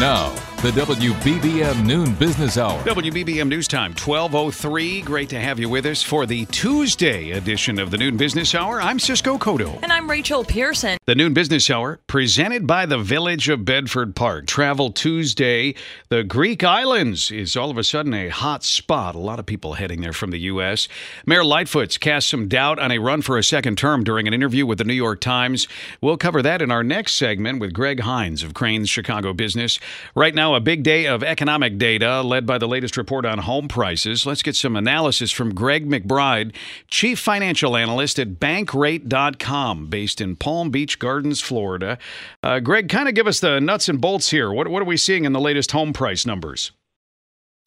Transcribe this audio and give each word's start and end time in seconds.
Now, 0.00 0.34
the 0.64 0.70
WBBM 0.70 1.84
Noon 1.84 2.14
Business 2.14 2.56
Hour. 2.56 2.82
WBBM 2.84 3.48
News 3.48 3.68
Time, 3.68 3.90
1203. 3.92 5.02
Great 5.02 5.28
to 5.28 5.38
have 5.38 5.58
you 5.58 5.68
with 5.68 5.84
us 5.84 6.02
for 6.02 6.24
the 6.24 6.46
Tuesday 6.46 7.32
edition 7.32 7.78
of 7.78 7.90
the 7.90 7.98
Noon 7.98 8.16
Business 8.16 8.54
Hour. 8.54 8.80
I'm 8.80 8.98
Cisco 8.98 9.36
Cotto. 9.36 9.78
And 9.82 9.92
I'm 9.92 10.08
Rachel 10.08 10.42
Pearson. 10.42 10.96
The 11.04 11.14
Noon 11.14 11.34
Business 11.34 11.68
Hour, 11.68 12.00
presented 12.06 12.66
by 12.66 12.86
the 12.86 12.96
Village 12.96 13.50
of 13.50 13.66
Bedford 13.66 14.16
Park. 14.16 14.46
Travel 14.46 14.90
Tuesday. 14.90 15.74
The 16.08 16.24
Greek 16.24 16.64
Islands 16.64 17.30
is 17.30 17.56
all 17.56 17.70
of 17.70 17.76
a 17.76 17.84
sudden 17.84 18.14
a 18.14 18.30
hot 18.30 18.64
spot. 18.64 19.14
A 19.14 19.18
lot 19.18 19.38
of 19.38 19.44
people 19.44 19.74
heading 19.74 20.00
there 20.00 20.14
from 20.14 20.30
the 20.30 20.40
U.S. 20.40 20.88
Mayor 21.26 21.44
Lightfoot's 21.44 21.98
cast 21.98 22.28
some 22.28 22.48
doubt 22.48 22.78
on 22.78 22.90
a 22.90 22.98
run 22.98 23.20
for 23.20 23.36
a 23.36 23.44
second 23.44 23.76
term 23.76 24.02
during 24.02 24.26
an 24.26 24.32
interview 24.32 24.64
with 24.64 24.78
the 24.78 24.84
New 24.84 24.94
York 24.94 25.20
Times. 25.20 25.68
We'll 26.00 26.16
cover 26.16 26.40
that 26.40 26.62
in 26.62 26.70
our 26.70 26.82
next 26.82 27.12
segment 27.16 27.60
with 27.60 27.74
Greg 27.74 28.02
Hinz 28.02 28.42
of 28.42 28.54
Crain's 28.54 28.88
Chicago 28.88 29.34
Business. 29.34 29.78
Right 30.14 30.34
now, 30.34 30.54
a 30.54 30.60
big 30.60 30.82
day 30.82 31.06
of 31.06 31.22
economic 31.22 31.78
data 31.78 32.22
led 32.22 32.46
by 32.46 32.58
the 32.58 32.68
latest 32.68 32.96
report 32.96 33.24
on 33.24 33.38
home 33.38 33.68
prices. 33.68 34.26
Let's 34.26 34.42
get 34.42 34.56
some 34.56 34.76
analysis 34.76 35.30
from 35.30 35.54
Greg 35.54 35.88
McBride, 35.88 36.54
Chief 36.88 37.18
Financial 37.18 37.76
Analyst 37.76 38.18
at 38.18 38.34
Bankrate.com, 38.40 39.86
based 39.86 40.20
in 40.20 40.36
Palm 40.36 40.70
Beach 40.70 40.98
Gardens, 40.98 41.40
Florida. 41.40 41.98
Uh, 42.42 42.60
Greg, 42.60 42.88
kind 42.88 43.08
of 43.08 43.14
give 43.14 43.26
us 43.26 43.40
the 43.40 43.60
nuts 43.60 43.88
and 43.88 44.00
bolts 44.00 44.30
here. 44.30 44.52
What, 44.52 44.68
what 44.68 44.82
are 44.82 44.86
we 44.86 44.96
seeing 44.96 45.24
in 45.24 45.32
the 45.32 45.40
latest 45.40 45.72
home 45.72 45.92
price 45.92 46.26
numbers? 46.26 46.72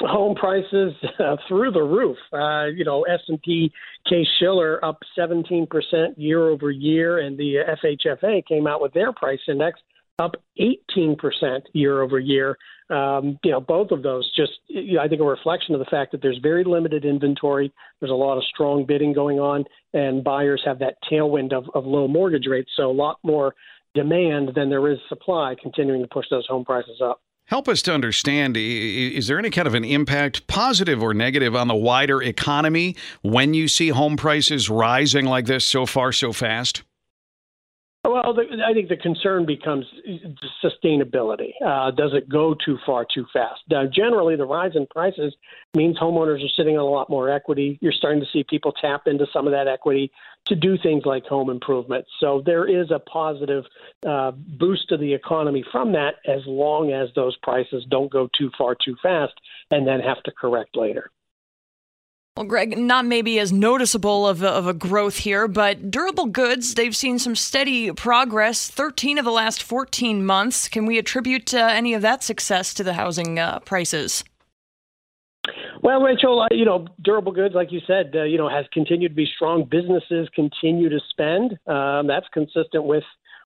home 0.01 0.35
prices 0.35 0.93
uh, 1.19 1.37
through 1.47 1.71
the 1.71 1.81
roof. 1.81 2.17
Uh, 2.31 2.65
you 2.65 2.85
know, 2.85 3.03
S&P 3.03 3.71
Case 4.07 4.27
Shiller 4.39 4.83
up 4.85 4.99
17% 5.17 5.67
year 6.17 6.49
over 6.49 6.71
year, 6.71 7.19
and 7.19 7.37
the 7.37 7.55
FHFA 7.83 8.45
came 8.45 8.67
out 8.67 8.81
with 8.81 8.93
their 8.93 9.11
price 9.11 9.39
index 9.47 9.79
up 10.19 10.35
18% 10.59 11.17
year 11.73 12.01
over 12.01 12.19
year. 12.19 12.57
Um, 12.89 13.37
you 13.43 13.51
know, 13.51 13.59
both 13.59 13.91
of 13.91 14.01
those 14.01 14.31
just, 14.35 14.53
you 14.67 14.93
know, 14.93 15.01
I 15.01 15.07
think, 15.07 15.21
a 15.21 15.25
reflection 15.25 15.75
of 15.75 15.79
the 15.79 15.85
fact 15.85 16.11
that 16.13 16.21
there's 16.21 16.39
very 16.41 16.63
limited 16.63 17.05
inventory. 17.05 17.71
There's 17.99 18.11
a 18.11 18.15
lot 18.15 18.37
of 18.37 18.43
strong 18.45 18.85
bidding 18.85 19.13
going 19.13 19.39
on, 19.39 19.65
and 19.93 20.23
buyers 20.23 20.61
have 20.65 20.79
that 20.79 20.95
tailwind 21.11 21.53
of, 21.53 21.65
of 21.75 21.85
low 21.85 22.07
mortgage 22.07 22.47
rates. 22.47 22.71
So 22.75 22.89
a 22.89 22.93
lot 22.93 23.19
more 23.23 23.53
demand 23.93 24.51
than 24.55 24.69
there 24.69 24.87
is 24.91 24.99
supply, 25.09 25.55
continuing 25.61 26.01
to 26.01 26.07
push 26.07 26.25
those 26.31 26.47
home 26.47 26.65
prices 26.65 27.01
up. 27.03 27.21
Help 27.45 27.67
us 27.69 27.81
to 27.83 27.93
understand 27.93 28.57
is 28.57 29.27
there 29.27 29.39
any 29.39 29.49
kind 29.49 29.67
of 29.67 29.73
an 29.73 29.85
impact, 29.85 30.47
positive 30.47 31.01
or 31.01 31.13
negative, 31.13 31.55
on 31.55 31.67
the 31.67 31.75
wider 31.75 32.21
economy 32.21 32.95
when 33.21 33.53
you 33.53 33.67
see 33.67 33.89
home 33.89 34.17
prices 34.17 34.69
rising 34.69 35.25
like 35.25 35.45
this 35.45 35.65
so 35.65 35.85
far 35.85 36.11
so 36.11 36.33
fast? 36.33 36.83
Well, 38.07 38.33
the, 38.33 38.43
I 38.65 38.73
think 38.73 38.87
the 38.87 38.95
concern 38.95 39.45
becomes 39.45 39.85
sustainability. 40.63 41.51
Uh, 41.65 41.91
does 41.91 42.13
it 42.13 42.29
go 42.29 42.53
too 42.53 42.77
far 42.85 43.05
too 43.13 43.25
fast? 43.33 43.59
Uh, 43.69 43.83
generally, 43.93 44.37
the 44.37 44.45
rise 44.45 44.71
in 44.75 44.87
prices 44.87 45.35
means 45.75 45.99
homeowners 45.99 46.43
are 46.43 46.49
sitting 46.55 46.77
on 46.77 46.83
a 46.83 46.89
lot 46.89 47.09
more 47.09 47.29
equity. 47.29 47.77
You're 47.81 47.91
starting 47.91 48.21
to 48.21 48.27
see 48.31 48.45
people 48.49 48.71
tap 48.71 49.07
into 49.07 49.25
some 49.33 49.45
of 49.45 49.51
that 49.51 49.67
equity 49.67 50.09
to 50.45 50.55
do 50.55 50.77
things 50.77 51.03
like 51.05 51.25
home 51.25 51.49
improvements. 51.49 52.09
So 52.21 52.41
there 52.45 52.65
is 52.65 52.91
a 52.91 52.99
positive 52.99 53.65
uh, 54.07 54.31
boost 54.31 54.87
to 54.87 54.97
the 54.97 55.13
economy 55.13 55.65
from 55.69 55.91
that 55.91 56.15
as 56.25 56.41
long 56.45 56.93
as 56.93 57.09
those 57.13 57.35
prices 57.43 57.85
don't 57.89 58.09
go 58.09 58.29
too 58.37 58.51
far 58.57 58.73
too 58.73 58.95
fast 59.03 59.33
and 59.69 59.85
then 59.85 59.99
have 59.99 60.23
to 60.23 60.31
correct 60.31 60.77
later. 60.77 61.11
Well, 62.37 62.45
Greg, 62.45 62.77
not 62.77 63.03
maybe 63.03 63.39
as 63.39 63.51
noticeable 63.51 64.27
of 64.27 64.43
a, 64.43 64.49
of 64.49 64.67
a 64.67 64.73
growth 64.73 65.17
here, 65.17 65.47
but 65.47 65.89
durable 65.89 66.27
goods, 66.27 66.75
they've 66.75 66.95
seen 66.95 67.17
some 67.17 67.35
steady 67.35 67.91
progress 67.91 68.69
13 68.69 69.17
of 69.17 69.25
the 69.25 69.31
last 69.31 69.63
14 69.63 70.23
months. 70.23 70.69
Can 70.69 70.85
we 70.85 70.99
attribute 70.99 71.51
uh, 71.55 71.57
any 71.71 71.95
of 71.95 72.03
that 72.03 72.21
success 72.21 72.75
to 72.75 72.83
the 72.83 72.93
housing 72.93 73.39
uh, 73.39 73.57
prices? 73.61 74.23
Well, 75.81 75.99
Rachel, 75.99 76.41
uh, 76.41 76.47
you 76.51 76.63
know, 76.63 76.85
durable 77.03 77.31
goods, 77.31 77.55
like 77.55 77.71
you 77.71 77.79
said, 77.87 78.11
uh, 78.13 78.21
you 78.25 78.37
know, 78.37 78.49
has 78.49 78.67
continued 78.71 79.09
to 79.09 79.15
be 79.15 79.27
strong. 79.35 79.63
Businesses 79.63 80.29
continue 80.35 80.89
to 80.89 80.99
spend. 81.09 81.57
Um, 81.65 82.05
that's 82.05 82.27
consistent 82.31 82.83
with 82.83 83.03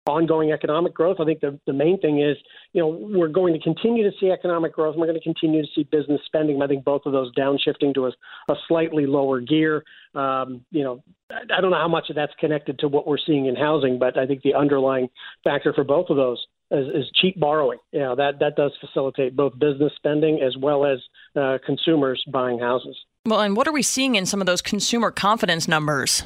ongoing 0.07 0.51
economic 0.51 0.94
growth. 0.94 1.17
I 1.19 1.25
think 1.25 1.41
the, 1.41 1.59
the 1.67 1.73
main 1.73 2.00
thing 2.00 2.22
is, 2.22 2.38
you 2.73 2.81
know, 2.81 2.88
we're 2.88 3.28
going 3.28 3.53
to 3.53 3.59
continue 3.59 4.03
to 4.09 4.17
see 4.19 4.31
economic 4.31 4.73
growth 4.73 4.94
and 4.94 5.01
we're 5.01 5.07
going 5.07 5.19
to 5.19 5.23
continue 5.23 5.62
to 5.62 5.67
see 5.75 5.84
business 5.84 6.22
spending. 6.25 6.62
I 6.62 6.67
think 6.67 6.84
both 6.84 7.03
of 7.06 7.12
those 7.12 7.34
downshifting 7.35 7.94
to 7.95 8.07
a, 8.07 8.12
a 8.50 8.56
slightly 8.67 9.06
lower 9.06 9.41
gear. 9.41 9.84
Um, 10.16 10.66
you 10.72 10.84
know, 10.84 11.03
I, 11.29 11.57
I 11.57 11.62
don't 11.62 11.72
know 11.72 11.78
how 11.78 11.88
much 11.88 12.09
of 12.09 12.16
that's 12.16 12.34
connected 12.39 12.79
to 12.79 12.88
what 12.88 13.06
we're 13.06 13.19
seeing 13.25 13.45
in 13.45 13.56
housing, 13.56 14.00
but 14.00 14.17
I 14.17 14.25
think 14.25 14.41
the 14.41 14.56
underlying 14.56 15.09
factor 15.44 15.72
for 15.73 15.84
both 15.84 16.09
of 16.09 16.18
those 16.18 16.44
is, 16.72 16.88
is 16.88 17.12
cheap 17.22 17.39
borrowing. 17.39 17.78
You 17.91 18.00
know, 18.00 18.16
that, 18.16 18.39
that 18.39 18.56
does 18.56 18.72
facilitate 18.81 19.35
both 19.35 19.53
business 19.59 19.91
spending 19.97 20.41
as 20.41 20.57
well 20.57 20.85
as 20.85 21.00
uh, 21.35 21.59
consumers 21.66 22.23
buying 22.31 22.59
houses. 22.59 22.97
Well, 23.25 23.41
and 23.41 23.56
what 23.56 23.68
are 23.68 23.73
we 23.73 23.83
seeing 23.83 24.16
in 24.16 24.25
some 24.25 24.41
of 24.41 24.47
those 24.47 24.63
consumer 24.63 25.12
confidence 25.12 25.68
numbers? 25.68 26.23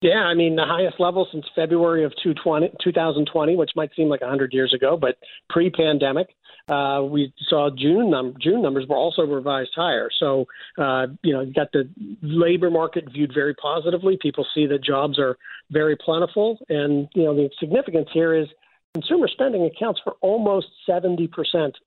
Yeah, 0.00 0.24
I 0.24 0.34
mean 0.34 0.56
the 0.56 0.64
highest 0.64 0.98
level 0.98 1.26
since 1.30 1.44
February 1.54 2.04
of 2.04 2.12
2020, 2.22 3.56
which 3.56 3.70
might 3.76 3.90
seem 3.94 4.08
like 4.08 4.20
100 4.20 4.52
years 4.52 4.74
ago, 4.74 4.96
but 4.96 5.16
pre-pandemic, 5.48 6.28
uh, 6.68 7.02
we 7.02 7.32
saw 7.48 7.70
June 7.70 8.10
num- 8.10 8.36
June 8.40 8.62
numbers 8.62 8.86
were 8.88 8.96
also 8.96 9.22
revised 9.22 9.72
higher. 9.74 10.08
So 10.18 10.46
uh, 10.78 11.06
you 11.22 11.32
know, 11.32 11.40
you 11.40 11.52
got 11.52 11.72
the 11.72 11.88
labor 12.22 12.70
market 12.70 13.04
viewed 13.12 13.32
very 13.34 13.54
positively. 13.54 14.18
People 14.20 14.46
see 14.54 14.66
that 14.66 14.82
jobs 14.84 15.18
are 15.18 15.36
very 15.70 15.96
plentiful, 15.96 16.58
and 16.68 17.08
you 17.14 17.24
know 17.24 17.34
the 17.34 17.50
significance 17.58 18.08
here 18.12 18.34
is 18.34 18.48
consumer 18.94 19.26
spending 19.26 19.64
accounts 19.64 20.00
for 20.04 20.14
almost 20.20 20.66
70% 20.88 21.28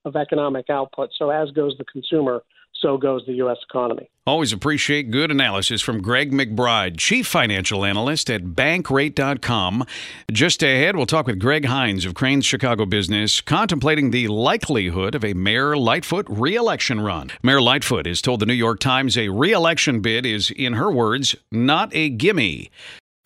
of 0.06 0.16
economic 0.16 0.70
output. 0.70 1.12
So 1.18 1.30
as 1.30 1.52
goes 1.52 1.76
the 1.78 1.86
consumer 1.86 2.44
so 2.82 2.98
goes 2.98 3.24
the 3.26 3.34
U.S. 3.34 3.58
economy. 3.68 4.10
Always 4.28 4.52
appreciate 4.52 5.12
good 5.12 5.30
analysis 5.30 5.82
from 5.82 6.02
Greg 6.02 6.32
McBride, 6.32 6.98
Chief 6.98 7.28
Financial 7.28 7.86
Analyst 7.86 8.30
at 8.30 8.44
Bankrate.com. 8.44 9.86
Just 10.32 10.64
ahead, 10.64 10.96
we'll 10.96 11.06
talk 11.06 11.28
with 11.28 11.40
Greg 11.40 11.68
Hinz 11.68 12.06
of 12.06 12.16
Crain's 12.16 12.46
Chicago 12.46 12.86
Business, 12.86 13.40
contemplating 13.40 14.10
the 14.10 14.28
likelihood 14.28 15.14
of 15.14 15.24
a 15.24 15.36
Mayor 15.36 15.78
Lightfoot 15.78 16.26
reelection 16.28 17.02
run. 17.02 17.30
Mayor 17.44 17.62
Lightfoot 17.62 18.08
has 18.08 18.22
told 18.22 18.40
the 18.40 18.48
New 18.48 18.54
York 18.54 18.80
Times 18.80 19.16
a 19.16 19.30
reelection 19.30 20.00
bid 20.00 20.26
is, 20.26 20.50
in 20.50 20.74
her 20.74 20.92
words, 20.92 21.36
not 21.52 21.90
a 21.94 22.10
gimme. 22.10 22.72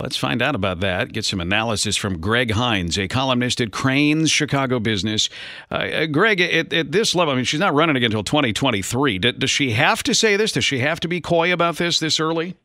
Let's 0.02 0.16
find 0.16 0.42
out 0.42 0.56
about 0.56 0.80
that. 0.80 1.12
Get 1.12 1.26
some 1.26 1.42
analysis 1.42 1.98
from 1.98 2.22
Greg 2.22 2.54
Hinz, 2.54 2.98
a 2.98 3.10
columnist 3.10 3.60
at 3.60 3.74
Crain's 3.74 4.32
Chicago 4.32 4.80
Business. 4.80 5.30
Uh, 5.70 5.76
uh 5.76 6.06
Greg, 6.06 6.40
at, 6.40 6.72
at, 6.72 6.94
this 6.94 7.14
level, 7.14 7.34
I 7.34 7.36
mean, 7.36 7.44
she's 7.44 7.60
not 7.60 7.74
running 7.74 7.98
again 7.98 8.08
until 8.08 8.24
2023. 8.24 9.20
D- 9.20 9.32
does 9.34 9.52
she 9.52 9.72
have 9.72 10.02
to 10.04 10.16
say 10.16 10.38
this? 10.38 10.54
Does 10.54 10.64
she 10.64 10.80
have 10.80 11.02
to 11.02 11.10
be 11.10 11.20
coy 11.20 11.52
about 11.52 11.76
this 11.76 12.00
this 12.00 12.18
early? 12.18 12.56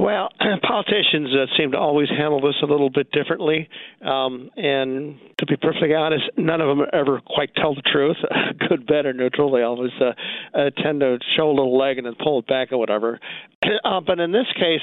Well, 0.00 0.28
politicians 0.62 1.28
uh, 1.32 1.46
seem 1.56 1.70
to 1.70 1.78
always 1.78 2.08
handle 2.08 2.40
this 2.40 2.56
a 2.62 2.66
little 2.66 2.90
bit 2.90 3.10
differently. 3.12 3.68
Um, 4.04 4.50
and 4.56 5.18
to 5.38 5.46
be 5.46 5.56
perfectly 5.56 5.94
honest, 5.94 6.24
none 6.36 6.60
of 6.60 6.76
them 6.76 6.86
ever 6.92 7.20
quite 7.24 7.54
tell 7.54 7.74
the 7.76 7.82
truth, 7.82 8.16
good, 8.68 8.86
bad, 8.86 9.06
or 9.06 9.12
neutral. 9.12 9.52
They 9.52 9.62
always 9.62 9.92
uh, 10.00 10.12
uh, 10.58 10.70
tend 10.82 11.00
to 11.00 11.18
show 11.36 11.48
a 11.48 11.54
little 11.54 11.78
leg 11.78 11.98
and 11.98 12.06
then 12.06 12.14
pull 12.22 12.40
it 12.40 12.46
back 12.46 12.72
or 12.72 12.78
whatever. 12.78 13.20
Uh, 13.84 14.00
but 14.00 14.20
in 14.20 14.30
this 14.30 14.46
case, 14.54 14.80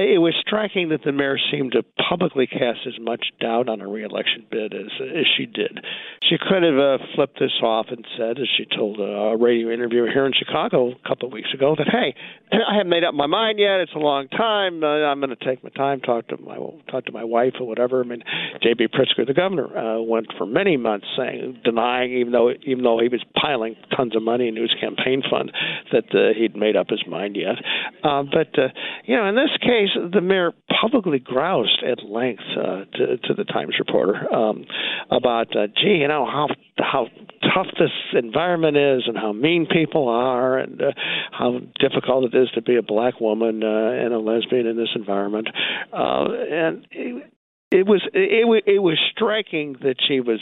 it 0.00 0.22
was 0.22 0.34
striking 0.46 0.90
that 0.90 1.02
the 1.04 1.10
mayor 1.10 1.38
seemed 1.50 1.72
to 1.72 1.82
publicly 2.08 2.46
cast 2.46 2.86
as 2.86 2.94
much 3.00 3.32
doubt 3.40 3.68
on 3.68 3.80
a 3.80 3.88
reelection 3.88 4.46
bid 4.48 4.72
as, 4.72 4.86
as 5.02 5.26
she 5.36 5.44
did. 5.44 5.80
she 6.22 6.38
could 6.38 6.62
have 6.62 6.78
uh, 6.78 6.98
flipped 7.16 7.40
this 7.40 7.58
off 7.64 7.86
and 7.90 8.06
said, 8.16 8.38
as 8.38 8.46
she 8.56 8.64
told 8.64 9.00
a 9.00 9.36
radio 9.36 9.72
interviewer 9.72 10.06
here 10.06 10.24
in 10.24 10.32
Chicago 10.32 10.92
a 10.92 11.08
couple 11.08 11.26
of 11.26 11.32
weeks 11.32 11.52
ago, 11.52 11.74
that 11.76 11.88
hey, 11.90 12.14
I 12.52 12.76
haven't 12.76 12.90
made 12.90 13.02
up 13.02 13.12
my 13.12 13.26
mind 13.26 13.58
yet. 13.58 13.80
It's 13.80 13.94
a 13.96 13.98
long 13.98 14.28
time. 14.28 14.84
Uh, 14.84 15.02
I'm 15.02 15.18
going 15.18 15.34
to 15.34 15.44
take 15.44 15.64
my 15.64 15.70
time, 15.70 15.98
talk 15.98 16.28
to 16.28 16.36
my 16.36 16.58
talk 16.88 17.06
to 17.06 17.12
my 17.12 17.24
wife 17.24 17.54
or 17.58 17.66
whatever. 17.66 18.00
I 18.00 18.06
mean, 18.06 18.22
J.B. 18.62 18.86
Pritzker, 18.94 19.26
the 19.26 19.34
governor, 19.34 19.66
uh, 19.76 20.00
went 20.00 20.28
for 20.38 20.46
many 20.46 20.76
months 20.76 21.06
saying, 21.16 21.58
denying, 21.64 22.12
even 22.12 22.32
though 22.32 22.52
even 22.62 22.84
though 22.84 23.00
he 23.02 23.08
was 23.08 23.24
piling 23.34 23.74
tons 23.96 24.14
of 24.14 24.22
money 24.22 24.46
into 24.46 24.62
his 24.62 24.74
campaign 24.80 25.22
fund, 25.28 25.50
that 25.90 26.06
uh, 26.14 26.38
he'd 26.38 26.54
made 26.54 26.76
up 26.76 26.88
his 26.88 27.02
mind 27.08 27.34
yet. 27.34 27.58
Uh, 28.04 28.22
but 28.22 28.56
uh, 28.56 28.68
you 29.04 29.16
know, 29.16 29.26
in 29.26 29.34
this 29.34 29.50
case, 29.60 29.87
the 30.12 30.20
mayor 30.20 30.52
publicly 30.80 31.18
groused 31.18 31.82
at 31.82 32.04
length 32.04 32.42
uh, 32.56 32.84
to, 32.96 33.18
to 33.18 33.34
the 33.34 33.44
Times 33.44 33.74
reporter 33.78 34.32
um, 34.32 34.64
about, 35.10 35.54
uh, 35.56 35.66
gee, 35.66 35.98
you 36.00 36.08
know 36.08 36.24
how 36.24 36.48
how 36.78 37.06
tough 37.42 37.66
this 37.78 37.90
environment 38.14 38.76
is, 38.76 39.02
and 39.06 39.16
how 39.16 39.32
mean 39.32 39.66
people 39.66 40.08
are, 40.08 40.58
and 40.58 40.80
uh, 40.80 40.92
how 41.32 41.58
difficult 41.80 42.32
it 42.32 42.36
is 42.36 42.48
to 42.54 42.62
be 42.62 42.76
a 42.76 42.82
black 42.82 43.20
woman 43.20 43.62
uh, 43.62 43.66
and 43.66 44.12
a 44.12 44.18
lesbian 44.18 44.66
in 44.66 44.76
this 44.76 44.90
environment. 44.94 45.48
Uh, 45.92 46.24
and 46.50 46.86
it, 46.90 47.32
it 47.70 47.86
was 47.86 48.02
it, 48.12 48.64
it 48.66 48.78
was 48.78 48.98
striking 49.12 49.76
that 49.82 49.96
she 50.06 50.20
was 50.20 50.40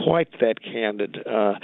quite 0.00 0.28
that 0.40 0.62
candid, 0.62 1.16
uh, 1.26 1.54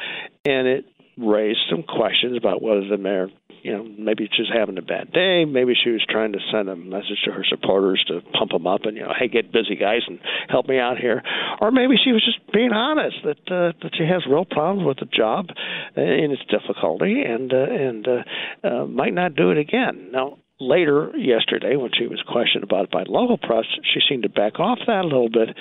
and 0.44 0.66
it 0.66 0.84
raised 1.16 1.60
some 1.70 1.82
questions 1.82 2.36
about 2.36 2.62
whether 2.62 2.86
the 2.86 2.98
mayor 2.98 3.28
you 3.64 3.72
know, 3.72 3.82
maybe 3.98 4.28
she's 4.30 4.52
having 4.52 4.76
a 4.76 4.82
bad 4.82 5.10
day. 5.10 5.46
Maybe 5.46 5.72
she 5.72 5.88
was 5.88 6.04
trying 6.06 6.32
to 6.32 6.38
send 6.52 6.68
a 6.68 6.76
message 6.76 7.24
to 7.24 7.32
her 7.32 7.44
supporters 7.48 8.04
to 8.08 8.20
pump 8.38 8.50
them 8.50 8.66
up 8.66 8.82
and 8.84 8.94
you 8.94 9.02
know, 9.02 9.14
hey, 9.18 9.26
get 9.26 9.50
busy, 9.50 9.74
guys, 9.74 10.02
and 10.06 10.20
help 10.50 10.68
me 10.68 10.78
out 10.78 10.98
here. 10.98 11.22
Or 11.62 11.72
maybe 11.72 11.94
she 11.96 12.12
was 12.12 12.22
just 12.22 12.52
being 12.52 12.72
honest 12.72 13.16
that 13.24 13.40
uh, 13.48 13.72
that 13.80 13.92
she 13.96 14.04
has 14.04 14.26
real 14.28 14.44
problems 14.44 14.86
with 14.86 14.98
the 14.98 15.06
job 15.06 15.46
and 15.96 16.30
its 16.30 16.42
difficulty, 16.44 17.22
and 17.24 17.52
uh, 17.54 17.56
and 17.56 18.06
uh, 18.06 18.68
uh, 18.68 18.86
might 18.86 19.14
not 19.14 19.34
do 19.34 19.50
it 19.50 19.56
again. 19.56 20.10
Now, 20.12 20.36
later 20.60 21.10
yesterday 21.16 21.76
when 21.76 21.90
she 21.96 22.06
was 22.06 22.22
questioned 22.28 22.64
about 22.64 22.84
it 22.84 22.90
by 22.90 23.04
local 23.08 23.38
press, 23.38 23.64
she 23.94 24.00
seemed 24.06 24.24
to 24.24 24.28
back 24.28 24.60
off 24.60 24.78
that 24.86 25.00
a 25.00 25.08
little 25.08 25.30
bit. 25.30 25.56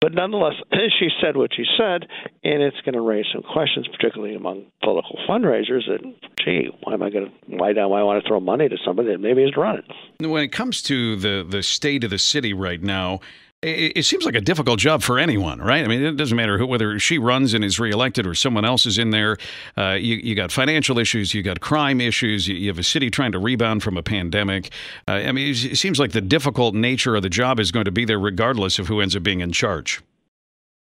But 0.00 0.14
nonetheless, 0.14 0.54
she 0.98 1.08
said 1.20 1.36
what 1.36 1.50
she 1.54 1.64
said, 1.76 2.06
and 2.42 2.62
it's 2.62 2.80
going 2.84 2.94
to 2.94 3.02
raise 3.02 3.26
some 3.32 3.42
questions, 3.42 3.86
particularly 3.88 4.34
among 4.34 4.66
political 4.82 5.18
fundraisers. 5.28 5.86
That, 5.88 6.00
gee, 6.42 6.70
why 6.82 6.94
am 6.94 7.02
I 7.02 7.10
going 7.10 7.26
to 7.26 7.32
Why 7.56 7.72
do 7.72 7.80
I 7.80 7.86
want 7.86 8.22
to 8.22 8.28
throw 8.28 8.40
money 8.40 8.68
to 8.68 8.76
somebody 8.84 9.08
that 9.08 9.18
maybe 9.18 9.42
is 9.42 9.56
running? 9.56 9.84
When 10.18 10.42
it 10.42 10.52
comes 10.52 10.82
to 10.82 11.16
the 11.16 11.46
the 11.46 11.62
state 11.62 12.04
of 12.04 12.10
the 12.10 12.18
city 12.18 12.54
right 12.54 12.82
now, 12.82 13.20
it, 13.62 14.04
seems 14.04 14.24
like 14.24 14.34
a 14.34 14.40
difficult 14.40 14.78
job 14.78 15.02
for 15.02 15.18
anyone, 15.18 15.58
right? 15.60 15.84
I 15.84 15.88
mean, 15.88 16.02
it 16.02 16.16
doesn't 16.16 16.36
matter 16.36 16.56
who, 16.56 16.66
whether 16.66 16.98
she 16.98 17.18
runs 17.18 17.52
and 17.52 17.62
is 17.62 17.78
reelected 17.78 18.26
or 18.26 18.34
someone 18.34 18.64
else 18.64 18.86
is 18.86 18.96
in 18.96 19.10
there. 19.10 19.36
Uh, 19.76 19.98
you, 20.00 20.16
you 20.16 20.34
got 20.34 20.50
financial 20.50 20.98
issues, 20.98 21.34
you 21.34 21.42
got 21.42 21.60
crime 21.60 22.00
issues, 22.00 22.48
you, 22.48 22.54
you, 22.54 22.68
have 22.68 22.78
a 22.78 22.82
city 22.82 23.10
trying 23.10 23.32
to 23.32 23.38
rebound 23.38 23.82
from 23.82 23.98
a 23.98 24.02
pandemic. 24.02 24.70
Uh, 25.06 25.12
I 25.12 25.32
mean, 25.32 25.50
it 25.50 25.76
seems 25.76 25.98
like 25.98 26.12
the 26.12 26.22
difficult 26.22 26.74
nature 26.74 27.16
of 27.16 27.22
the 27.22 27.28
job 27.28 27.60
is 27.60 27.70
going 27.70 27.84
to 27.84 27.92
be 27.92 28.06
there 28.06 28.18
regardless 28.18 28.78
of 28.78 28.88
who 28.88 29.00
ends 29.00 29.14
up 29.14 29.22
being 29.22 29.40
in 29.40 29.52
charge. 29.52 30.00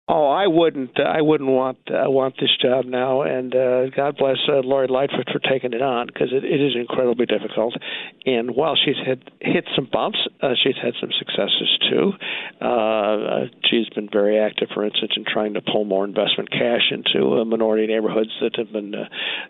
Oh, 0.06 0.28
I 0.28 0.48
wouldn't. 0.48 1.00
Uh, 1.00 1.04
I 1.04 1.22
wouldn't 1.22 1.50
want 1.50 1.78
uh, 1.90 2.10
want 2.12 2.36
this 2.36 2.52
job 2.62 2.84
now. 2.84 3.22
And 3.22 3.56
uh, 3.56 3.88
God 3.96 4.18
bless 4.18 4.36
uh, 4.50 4.60
Lori 4.60 4.88
Lightfoot 4.88 5.30
for 5.32 5.40
taking 5.40 5.72
it 5.72 5.82
on 5.82 6.08
because 6.08 6.28
it, 6.34 6.44
it 6.44 6.60
is 6.60 6.76
incredibly 6.76 7.26
difficult. 7.26 7.76
And 8.26 8.54
while 8.54 8.76
she's 8.76 9.00
had 9.06 9.24
hit 9.40 9.64
some 9.76 9.88
bumps, 9.90 10.20
uh, 10.42 10.56
she's 10.62 10.76
had 10.76 10.94
some 11.00 11.12
successes 11.18 11.80
too. 11.90 12.12
Uh, 12.62 12.66
uh, 12.66 13.46
she's 13.64 13.88
been 13.96 14.10
very 14.12 14.40
active, 14.40 14.68
for 14.74 14.86
instance, 14.86 15.14
in 15.16 15.24
trying 15.24 15.54
to 15.54 15.62
pull 15.62 15.86
more 15.86 16.04
investment 16.04 16.52
cash 16.52 16.92
into 16.92 17.40
uh, 17.40 17.46
minority 17.46 17.88
neighborhoods 17.88 18.32
that 18.42 18.58
have 18.58 18.74
been 18.74 18.94
uh, 18.94 19.08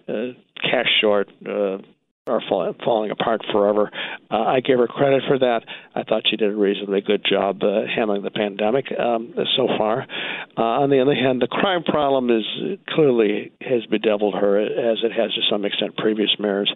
uh, 0.08 0.34
cash 0.62 0.90
short. 1.02 1.30
Uh, 1.44 1.80
are 2.26 2.42
fall, 2.48 2.74
falling 2.86 3.12
apart 3.12 3.42
forever. 3.52 3.92
Uh, 4.32 4.44
I 4.44 4.62
give 4.62 4.80
her 4.80 4.88
credit 4.88 5.24
for 5.28 5.38
that. 5.40 5.64
I 5.94 6.04
thought 6.04 6.24
she 6.30 6.38
did 6.38 6.52
a 6.52 6.56
reasonably 6.56 7.02
good 7.02 7.26
job 7.30 7.62
uh, 7.64 7.82
handling 7.94 8.24
the 8.24 8.32
pandemic 8.32 8.86
um, 8.98 9.34
so 9.58 9.68
far. 9.78 10.08
Uh, 10.58 10.62
on 10.62 10.90
the 10.90 11.02
other 11.02 11.14
hand, 11.14 11.42
the 11.42 11.48
crime 11.48 11.84
problem 11.84 12.30
is 12.30 12.46
clearly 12.88 13.52
has 13.60 13.86
bedeviled 13.88 14.36
her 14.36 14.58
as 14.58 15.00
it 15.04 15.12
has 15.12 15.34
to 15.34 15.42
some 15.52 15.66
extent 15.66 15.98
previous 15.98 16.30
mayors. 16.40 16.74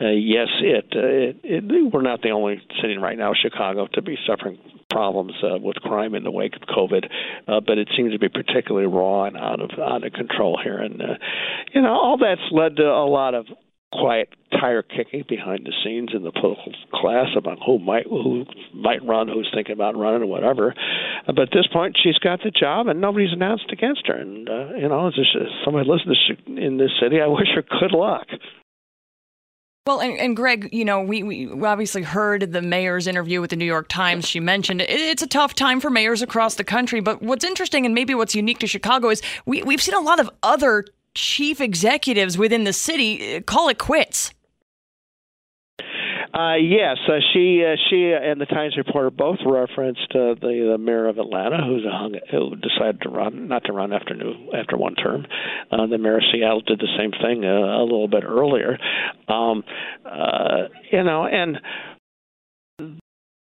Uh, 0.00 0.08
yes, 0.08 0.48
it, 0.60 0.86
uh, 0.96 0.98
it, 0.98 1.36
it 1.44 1.92
we're 1.92 2.02
not 2.02 2.22
the 2.22 2.30
only 2.30 2.60
city 2.82 2.96
right 2.96 3.16
now, 3.16 3.32
Chicago, 3.32 3.86
to 3.92 4.02
be 4.02 4.16
suffering 4.26 4.58
problems 4.90 5.34
uh, 5.44 5.56
with 5.60 5.76
crime 5.76 6.16
in 6.16 6.24
the 6.24 6.32
wake 6.32 6.56
of 6.56 6.62
COVID, 6.62 7.08
uh, 7.46 7.60
but 7.64 7.78
it 7.78 7.88
seems 7.96 8.12
to 8.12 8.18
be 8.18 8.28
particularly 8.28 8.88
raw 8.88 9.26
and 9.26 9.36
out 9.36 9.60
of 9.60 9.70
out 9.78 10.04
of 10.04 10.12
control 10.14 10.58
here. 10.60 10.78
And 10.78 11.00
uh, 11.00 11.14
you 11.72 11.80
know, 11.80 11.92
all 11.92 12.18
that's 12.18 12.40
led 12.50 12.74
to 12.76 12.82
a 12.82 13.06
lot 13.06 13.34
of 13.34 13.46
quiet 13.92 14.28
tire 14.52 14.82
kicking 14.82 15.24
behind 15.28 15.66
the 15.66 15.72
scenes 15.84 16.10
in 16.14 16.22
the 16.22 16.32
political 16.32 16.72
class 16.94 17.28
about 17.36 17.58
who 17.64 17.78
might 17.78 18.06
who 18.06 18.44
might 18.74 19.04
run, 19.04 19.28
who's 19.28 19.50
thinking 19.54 19.72
about 19.72 19.96
running, 19.96 20.22
or 20.22 20.26
whatever. 20.26 20.74
But 21.26 21.40
at 21.40 21.50
this 21.52 21.66
point, 21.72 21.98
she's 22.00 22.18
got 22.18 22.40
the 22.42 22.50
job, 22.50 22.86
and 22.86 23.00
nobody's 23.00 23.32
announced 23.32 23.70
against 23.72 24.06
her. 24.06 24.14
And 24.14 24.48
uh, 24.48 24.74
you 24.76 24.88
know, 24.88 25.08
as 25.08 25.14
somebody 25.64 25.88
listens 25.88 26.18
in 26.46 26.78
this 26.78 26.90
city, 27.00 27.20
I 27.20 27.26
wish 27.26 27.48
her 27.54 27.62
good 27.62 27.92
luck. 27.92 28.26
Well, 29.86 30.00
and, 30.00 30.18
and, 30.18 30.36
Greg, 30.36 30.68
you 30.72 30.84
know, 30.84 31.00
we, 31.00 31.22
we 31.22 31.50
obviously 31.64 32.02
heard 32.02 32.52
the 32.52 32.60
mayor's 32.60 33.06
interview 33.06 33.40
with 33.40 33.48
the 33.48 33.56
New 33.56 33.64
York 33.64 33.88
Times. 33.88 34.28
She 34.28 34.38
mentioned 34.38 34.82
it, 34.82 34.90
it's 34.90 35.22
a 35.22 35.26
tough 35.26 35.54
time 35.54 35.80
for 35.80 35.88
mayors 35.88 36.20
across 36.20 36.56
the 36.56 36.64
country. 36.64 37.00
But 37.00 37.22
what's 37.22 37.44
interesting 37.44 37.86
and 37.86 37.94
maybe 37.94 38.14
what's 38.14 38.34
unique 38.34 38.58
to 38.58 38.66
Chicago 38.66 39.08
is 39.08 39.22
we, 39.46 39.62
we've 39.62 39.80
seen 39.80 39.94
a 39.94 40.00
lot 40.00 40.20
of 40.20 40.30
other 40.42 40.84
chief 41.14 41.60
executives 41.60 42.38
within 42.38 42.64
the 42.64 42.72
city 42.72 43.36
uh, 43.36 43.40
call 43.40 43.68
it 43.68 43.78
quits. 43.78 44.32
Uh, 46.32 46.54
yes, 46.54 46.96
uh, 47.08 47.18
she 47.32 47.64
uh, 47.64 47.74
she 47.90 48.12
and 48.12 48.40
the 48.40 48.46
Times 48.46 48.76
reporter 48.76 49.10
both 49.10 49.38
referenced 49.44 50.12
uh, 50.14 50.34
the 50.40 50.70
the 50.72 50.78
mayor 50.78 51.08
of 51.08 51.18
Atlanta, 51.18 51.58
who's 51.64 51.84
a 51.84 51.90
hung, 51.90 52.14
who 52.30 52.54
decided 52.56 53.00
to 53.00 53.08
run, 53.08 53.48
not 53.48 53.64
to 53.64 53.72
run 53.72 53.92
after 53.92 54.14
new 54.14 54.52
after 54.52 54.76
one 54.76 54.94
term. 54.94 55.26
Uh, 55.72 55.86
the 55.86 55.98
mayor 55.98 56.18
of 56.18 56.22
Seattle 56.32 56.60
did 56.60 56.78
the 56.78 56.88
same 56.96 57.10
thing 57.10 57.44
a 57.44 57.82
little 57.82 58.06
bit 58.06 58.22
earlier. 58.24 58.78
Um, 59.28 59.64
uh, 60.06 60.68
you 60.92 61.02
know, 61.02 61.26
and 61.26 61.58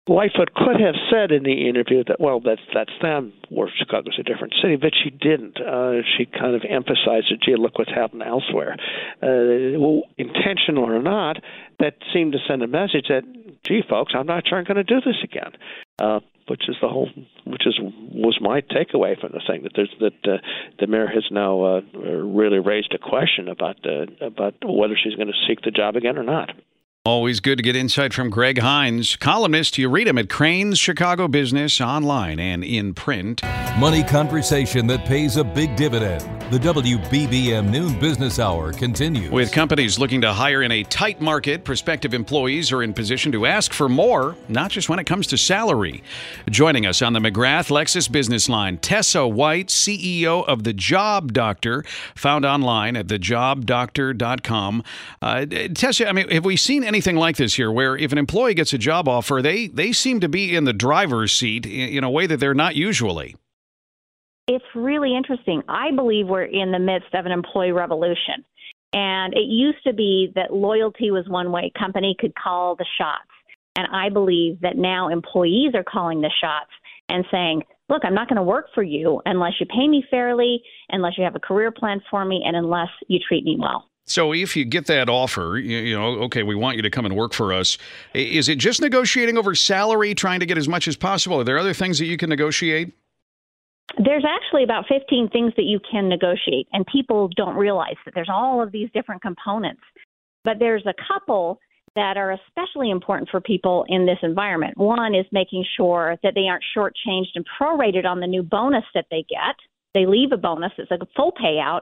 Lightfoot 0.07 0.53
could 0.53 0.79
have 0.79 0.95
said 1.11 1.31
in 1.31 1.43
the 1.43 1.67
interview 1.67 2.03
that, 2.07 2.19
well, 2.19 2.39
that's 2.39 2.61
that's 2.73 2.91
them. 3.01 3.33
Or 3.51 3.69
Chicago's 3.77 4.17
a 4.19 4.23
different 4.23 4.53
city, 4.61 4.77
but 4.77 4.91
she 4.95 5.09
didn't. 5.09 5.59
Uh, 5.59 6.01
she 6.17 6.25
kind 6.25 6.55
of 6.55 6.63
emphasized 6.67 7.27
that, 7.29 7.39
gee, 7.43 7.55
look 7.57 7.77
what's 7.77 7.91
happened 7.91 8.23
elsewhere. 8.23 8.77
Uh, 9.21 9.77
well, 9.79 10.03
intentional 10.17 10.85
or 10.85 11.01
not, 11.01 11.37
that 11.79 11.95
seemed 12.13 12.33
to 12.33 12.39
send 12.47 12.63
a 12.63 12.67
message 12.67 13.07
that, 13.09 13.23
gee, 13.63 13.81
folks, 13.89 14.13
I'm 14.15 14.27
not 14.27 14.47
sure 14.47 14.57
I'm 14.57 14.63
going 14.63 14.77
to 14.77 14.83
do 14.83 15.01
this 15.01 15.17
again. 15.23 15.51
Uh, 15.99 16.19
which 16.47 16.69
is 16.69 16.75
the 16.81 16.87
whole, 16.87 17.09
which 17.45 17.67
is 17.67 17.77
was 17.81 18.37
my 18.39 18.61
takeaway 18.61 19.19
from 19.19 19.31
the 19.33 19.41
thing 19.45 19.63
that 19.63 19.73
there's 19.75 19.93
that 19.99 20.31
uh, 20.31 20.37
the 20.79 20.87
mayor 20.87 21.07
has 21.07 21.25
now 21.29 21.61
uh, 21.61 21.81
really 21.93 22.59
raised 22.59 22.93
a 22.93 22.97
question 22.97 23.49
about 23.49 23.77
uh, 23.85 24.05
about 24.25 24.53
whether 24.63 24.95
she's 24.95 25.15
going 25.15 25.27
to 25.27 25.47
seek 25.47 25.61
the 25.61 25.71
job 25.71 25.95
again 25.97 26.17
or 26.17 26.23
not. 26.23 26.51
Always 27.07 27.39
good 27.39 27.55
to 27.57 27.63
get 27.63 27.73
insight 27.73 28.13
from 28.13 28.29
Greg 28.29 28.61
Hinz, 28.61 29.15
columnist. 29.15 29.77
You 29.77 29.87
read 29.87 30.09
him 30.09 30.17
at 30.17 30.27
Crain's 30.27 30.77
Chicago 30.77 31.29
Business 31.29 31.79
online 31.79 32.37
and 32.37 32.65
in 32.65 32.93
print. 32.93 33.41
Money 33.79 34.03
conversation 34.03 34.87
that 34.87 35.05
pays 35.05 35.37
a 35.37 35.43
big 35.45 35.77
dividend. 35.77 36.21
The 36.49 36.59
WBBM 36.59 37.69
Noon 37.69 37.99
Business 37.99 38.39
Hour 38.39 38.71
continues. 38.71 39.29
With 39.29 39.51
companies 39.51 39.99
looking 39.99 40.21
to 40.21 40.31
hire 40.31 40.63
in 40.63 40.71
a 40.71 40.83
tight 40.83 41.19
market, 41.19 41.65
prospective 41.65 42.13
employees 42.13 42.71
are 42.71 42.81
in 42.81 42.93
position 42.93 43.33
to 43.33 43.45
ask 43.45 43.73
for 43.73 43.89
more, 43.89 44.37
not 44.47 44.71
just 44.71 44.87
when 44.87 44.97
it 44.97 45.03
comes 45.03 45.27
to 45.27 45.37
salary. 45.37 46.03
Joining 46.49 46.85
us 46.85 47.01
on 47.01 47.11
the 47.11 47.19
McGrath 47.19 47.69
Lexus 47.69 48.09
Business 48.09 48.47
Line, 48.47 48.77
Tessa 48.77 49.27
White, 49.27 49.67
CEO 49.67 50.45
of 50.47 50.63
The 50.63 50.71
Job 50.71 51.33
Doctor, 51.33 51.83
found 52.15 52.45
online 52.45 52.95
at 52.95 53.07
thejobdoctor.com. 53.07 54.83
Uh, 55.21 55.45
Tessa, 55.73 56.07
I 56.07 56.13
mean, 56.13 56.29
have 56.29 56.45
we 56.45 56.55
seen 56.55 56.85
anything 56.97 57.15
like 57.15 57.37
this 57.37 57.53
here 57.53 57.71
where 57.71 57.95
if 57.95 58.11
an 58.11 58.17
employee 58.17 58.53
gets 58.53 58.73
a 58.73 58.77
job 58.77 59.07
offer, 59.07 59.41
they, 59.41 59.67
they 59.67 59.91
seem 59.93 60.19
to 60.19 60.29
be 60.29 60.55
in 60.55 60.63
the 60.65 60.73
driver's 60.73 61.31
seat 61.31 61.65
in 61.65 62.03
a 62.03 62.09
way 62.09 62.27
that 62.27 62.39
they're 62.39 62.53
not 62.53 62.75
usually? 62.75 63.35
it's 64.47 64.65
really 64.73 65.15
interesting. 65.15 65.61
I 65.67 65.91
believe 65.91 66.27
we're 66.27 66.43
in 66.43 66.71
the 66.71 66.79
midst 66.79 67.13
of 67.13 67.25
an 67.25 67.31
employee 67.31 67.73
revolution. 67.73 68.45
And 68.93 69.33
it 69.33 69.45
used 69.45 69.83
to 69.85 69.93
be 69.93 70.31
that 70.35 70.53
loyalty 70.53 71.11
was 71.11 71.27
one 71.27 71.51
way, 71.51 71.71
company 71.77 72.15
could 72.17 72.33
call 72.35 72.75
the 72.75 72.85
shots. 72.97 73.27
And 73.75 73.87
I 73.93 74.09
believe 74.09 74.61
that 74.61 74.77
now 74.77 75.09
employees 75.09 75.73
are 75.75 75.83
calling 75.83 76.21
the 76.21 76.31
shots 76.41 76.71
and 77.09 77.25
saying, 77.29 77.63
look, 77.89 78.03
I'm 78.05 78.13
not 78.13 78.29
going 78.29 78.37
to 78.37 78.43
work 78.43 78.67
for 78.73 78.83
you 78.83 79.21
unless 79.25 79.53
you 79.59 79.65
pay 79.65 79.87
me 79.87 80.03
fairly, 80.09 80.63
unless 80.89 81.17
you 81.17 81.25
have 81.25 81.35
a 81.35 81.39
career 81.39 81.71
plan 81.71 82.01
for 82.09 82.23
me, 82.23 82.41
and 82.45 82.55
unless 82.55 82.89
you 83.07 83.19
treat 83.19 83.43
me 83.43 83.57
well. 83.59 83.89
So 84.07 84.33
if 84.33 84.55
you 84.55 84.65
get 84.65 84.87
that 84.87 85.09
offer, 85.09 85.59
you, 85.61 85.77
you, 85.77 85.95
know, 85.95 86.05
okay, 86.23 86.41
we 86.41 86.55
want 86.55 86.77
you 86.77 86.81
to 86.81 86.89
come 86.89 87.05
and 87.05 87.15
work 87.15 87.33
for 87.33 87.53
us. 87.53 87.77
Is 88.13 88.49
it 88.49 88.57
just 88.57 88.81
negotiating 88.81 89.37
over 89.37 89.53
salary, 89.53 90.15
trying 90.15 90.39
to 90.39 90.45
get 90.45 90.57
as 90.57 90.67
much 90.67 90.87
as 90.87 90.95
possible? 90.95 91.39
Are 91.41 91.43
there 91.43 91.59
other 91.59 91.73
things 91.73 91.99
that 91.99 92.05
you 92.05 92.17
can 92.17 92.29
negotiate? 92.29 92.93
there's 94.03 94.25
actually 94.25 94.63
about 94.63 94.85
15 94.87 95.29
things 95.29 95.53
that 95.55 95.63
you 95.63 95.79
can 95.89 96.09
negotiate, 96.09 96.67
and 96.73 96.85
people 96.85 97.29
don't 97.35 97.55
realize 97.55 97.95
that 98.05 98.13
there's 98.13 98.29
all 98.29 98.61
of 98.61 98.71
these 98.71 98.89
different 98.93 99.21
components. 99.21 99.81
But 100.43 100.59
there's 100.59 100.85
a 100.85 100.93
couple 101.07 101.59
that 101.95 102.15
are 102.17 102.31
especially 102.31 102.91
important 102.91 103.29
for 103.29 103.41
people 103.41 103.85
in 103.87 104.05
this 104.05 104.19
environment. 104.21 104.77
One 104.77 105.15
is 105.15 105.25
making 105.31 105.65
sure 105.77 106.17
that 106.21 106.35
they 106.35 106.47
aren't 106.47 106.63
shortchanged 106.75 107.35
and 107.35 107.45
prorated 107.59 108.05
on 108.05 108.19
the 108.19 108.27
new 108.27 108.43
bonus 108.43 108.83
that 108.93 109.05
they 109.09 109.25
get. 109.27 109.55
They 109.93 110.05
leave 110.05 110.31
a 110.31 110.37
bonus, 110.37 110.73
it's 110.77 110.91
a 110.91 110.99
full 111.15 111.31
payout, 111.31 111.81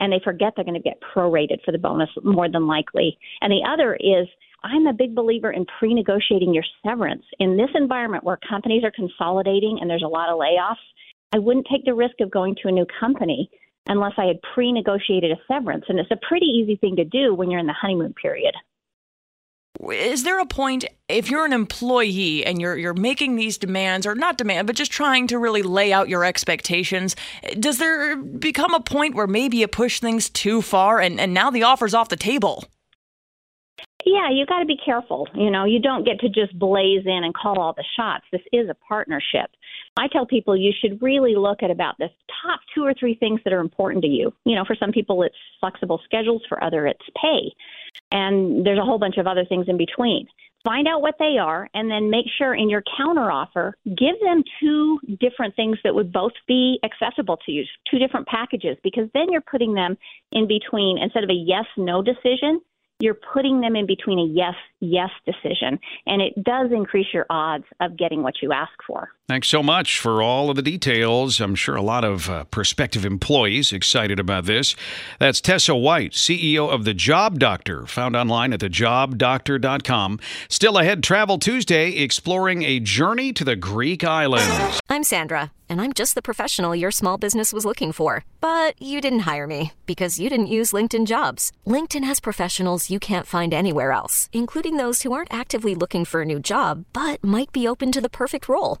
and 0.00 0.12
they 0.12 0.20
forget 0.22 0.52
they're 0.56 0.64
going 0.64 0.80
to 0.80 0.80
get 0.80 1.00
prorated 1.14 1.62
for 1.64 1.72
the 1.72 1.78
bonus 1.78 2.10
more 2.22 2.50
than 2.50 2.66
likely. 2.66 3.18
And 3.40 3.52
the 3.52 3.66
other 3.68 3.94
is 3.94 4.26
I'm 4.64 4.86
a 4.86 4.92
big 4.92 5.14
believer 5.14 5.52
in 5.52 5.66
pre 5.78 5.94
negotiating 5.94 6.54
your 6.54 6.64
severance. 6.84 7.24
In 7.38 7.56
this 7.56 7.70
environment 7.74 8.24
where 8.24 8.38
companies 8.48 8.82
are 8.82 8.90
consolidating 8.90 9.78
and 9.80 9.88
there's 9.90 10.02
a 10.04 10.08
lot 10.08 10.30
of 10.30 10.38
layoffs, 10.38 10.82
I 11.34 11.38
wouldn't 11.38 11.66
take 11.70 11.84
the 11.84 11.94
risk 11.94 12.14
of 12.20 12.30
going 12.30 12.56
to 12.62 12.68
a 12.68 12.72
new 12.72 12.86
company 12.98 13.50
unless 13.86 14.12
I 14.16 14.24
had 14.24 14.40
pre 14.54 14.72
negotiated 14.72 15.30
a 15.32 15.40
severance. 15.46 15.84
And 15.88 15.98
it's 15.98 16.10
a 16.10 16.26
pretty 16.28 16.46
easy 16.46 16.76
thing 16.76 16.96
to 16.96 17.04
do 17.04 17.34
when 17.34 17.50
you're 17.50 17.60
in 17.60 17.66
the 17.66 17.74
honeymoon 17.74 18.14
period. 18.14 18.54
Is 19.80 20.22
there 20.22 20.38
a 20.38 20.46
point 20.46 20.84
if 21.08 21.28
you're 21.28 21.44
an 21.44 21.52
employee 21.52 22.46
and 22.46 22.60
you're 22.60 22.76
you're 22.76 22.94
making 22.94 23.36
these 23.36 23.58
demands 23.58 24.06
or 24.06 24.14
not 24.14 24.38
demand 24.38 24.66
but 24.66 24.76
just 24.76 24.92
trying 24.92 25.26
to 25.26 25.38
really 25.38 25.62
lay 25.62 25.92
out 25.92 26.08
your 26.08 26.24
expectations, 26.24 27.16
does 27.58 27.78
there 27.78 28.16
become 28.16 28.72
a 28.72 28.80
point 28.80 29.14
where 29.14 29.26
maybe 29.26 29.58
you 29.58 29.68
push 29.68 29.98
things 29.98 30.30
too 30.30 30.62
far 30.62 31.00
and, 31.00 31.18
and 31.18 31.34
now 31.34 31.50
the 31.50 31.64
offer's 31.64 31.92
off 31.92 32.08
the 32.08 32.16
table? 32.16 32.64
Yeah, 34.06 34.30
you 34.30 34.44
got 34.46 34.58
to 34.60 34.66
be 34.66 34.76
careful. 34.76 35.28
You 35.34 35.50
know, 35.50 35.64
you 35.64 35.80
don't 35.80 36.04
get 36.04 36.20
to 36.20 36.28
just 36.28 36.56
blaze 36.58 37.06
in 37.06 37.24
and 37.24 37.34
call 37.34 37.58
all 37.58 37.72
the 37.72 37.84
shots. 37.96 38.24
This 38.30 38.42
is 38.52 38.68
a 38.68 38.74
partnership. 38.86 39.50
I 39.96 40.08
tell 40.08 40.26
people 40.26 40.56
you 40.56 40.72
should 40.80 41.00
really 41.00 41.36
look 41.36 41.62
at 41.62 41.70
about 41.70 41.96
the 41.98 42.08
top 42.42 42.60
two 42.74 42.84
or 42.84 42.94
three 42.94 43.14
things 43.14 43.40
that 43.44 43.52
are 43.52 43.60
important 43.60 44.02
to 44.02 44.08
you. 44.08 44.32
You 44.44 44.56
know, 44.56 44.64
for 44.64 44.74
some 44.74 44.90
people 44.90 45.22
it's 45.22 45.36
flexible 45.60 46.00
schedules, 46.04 46.42
for 46.48 46.62
other 46.62 46.86
it's 46.86 47.04
pay. 47.20 47.52
And 48.10 48.66
there's 48.66 48.78
a 48.78 48.84
whole 48.84 48.98
bunch 48.98 49.18
of 49.18 49.26
other 49.26 49.44
things 49.44 49.66
in 49.68 49.76
between. 49.76 50.26
Find 50.64 50.88
out 50.88 51.02
what 51.02 51.16
they 51.18 51.36
are 51.38 51.68
and 51.74 51.90
then 51.90 52.10
make 52.10 52.24
sure 52.38 52.54
in 52.54 52.70
your 52.70 52.82
counteroffer, 52.98 53.74
give 53.84 54.18
them 54.22 54.42
two 54.60 54.98
different 55.20 55.54
things 55.54 55.76
that 55.84 55.94
would 55.94 56.10
both 56.10 56.32
be 56.48 56.80
accessible 56.82 57.36
to 57.44 57.52
you, 57.52 57.64
two 57.88 57.98
different 57.98 58.26
packages, 58.26 58.78
because 58.82 59.08
then 59.12 59.30
you're 59.30 59.42
putting 59.42 59.74
them 59.74 59.96
in 60.32 60.48
between 60.48 60.96
instead 60.96 61.22
of 61.22 61.28
a 61.28 61.34
yes 61.34 61.66
no 61.76 62.02
decision 62.02 62.60
you're 63.00 63.18
putting 63.32 63.60
them 63.60 63.76
in 63.76 63.86
between 63.86 64.18
a 64.18 64.24
yes, 64.24 64.54
yes 64.80 65.10
decision. 65.26 65.78
And 66.06 66.22
it 66.22 66.42
does 66.42 66.70
increase 66.72 67.06
your 67.12 67.26
odds 67.28 67.64
of 67.80 67.96
getting 67.96 68.22
what 68.22 68.34
you 68.40 68.52
ask 68.52 68.72
for. 68.86 69.10
Thanks 69.26 69.48
so 69.48 69.62
much 69.62 69.98
for 69.98 70.20
all 70.20 70.50
of 70.50 70.56
the 70.56 70.60
details. 70.60 71.40
I'm 71.40 71.54
sure 71.54 71.76
a 71.76 71.80
lot 71.80 72.04
of 72.04 72.28
uh, 72.28 72.44
prospective 72.44 73.06
employees 73.06 73.72
excited 73.72 74.20
about 74.20 74.44
this. 74.44 74.76
That's 75.18 75.40
Tessa 75.40 75.74
White, 75.74 76.12
CEO 76.12 76.68
of 76.68 76.84
The 76.84 76.92
Job 76.92 77.38
Doctor, 77.38 77.86
found 77.86 78.16
online 78.16 78.52
at 78.52 78.60
thejobdoctor.com. 78.60 80.20
Still 80.50 80.76
ahead, 80.76 81.02
Travel 81.02 81.38
Tuesday, 81.38 81.92
exploring 81.92 82.64
a 82.64 82.80
journey 82.80 83.32
to 83.32 83.44
the 83.44 83.56
Greek 83.56 84.04
islands. 84.04 84.78
I'm 84.90 85.02
Sandra, 85.02 85.52
and 85.70 85.80
I'm 85.80 85.94
just 85.94 86.14
the 86.14 86.20
professional 86.20 86.76
your 86.76 86.90
small 86.90 87.16
business 87.16 87.50
was 87.50 87.64
looking 87.64 87.92
for. 87.92 88.26
But 88.42 88.74
you 88.78 89.00
didn't 89.00 89.20
hire 89.20 89.46
me 89.46 89.72
because 89.86 90.20
you 90.20 90.28
didn't 90.28 90.48
use 90.48 90.72
LinkedIn 90.72 91.06
jobs. 91.06 91.50
LinkedIn 91.66 92.04
has 92.04 92.20
professionals 92.20 92.90
you 92.90 93.00
can't 93.00 93.26
find 93.26 93.54
anywhere 93.54 93.90
else, 93.90 94.28
including 94.34 94.76
those 94.76 95.00
who 95.00 95.14
aren't 95.14 95.32
actively 95.32 95.74
looking 95.74 96.04
for 96.04 96.20
a 96.20 96.26
new 96.26 96.40
job, 96.40 96.84
but 96.92 97.24
might 97.24 97.50
be 97.52 97.66
open 97.66 97.90
to 97.90 98.02
the 98.02 98.10
perfect 98.10 98.50
role 98.50 98.80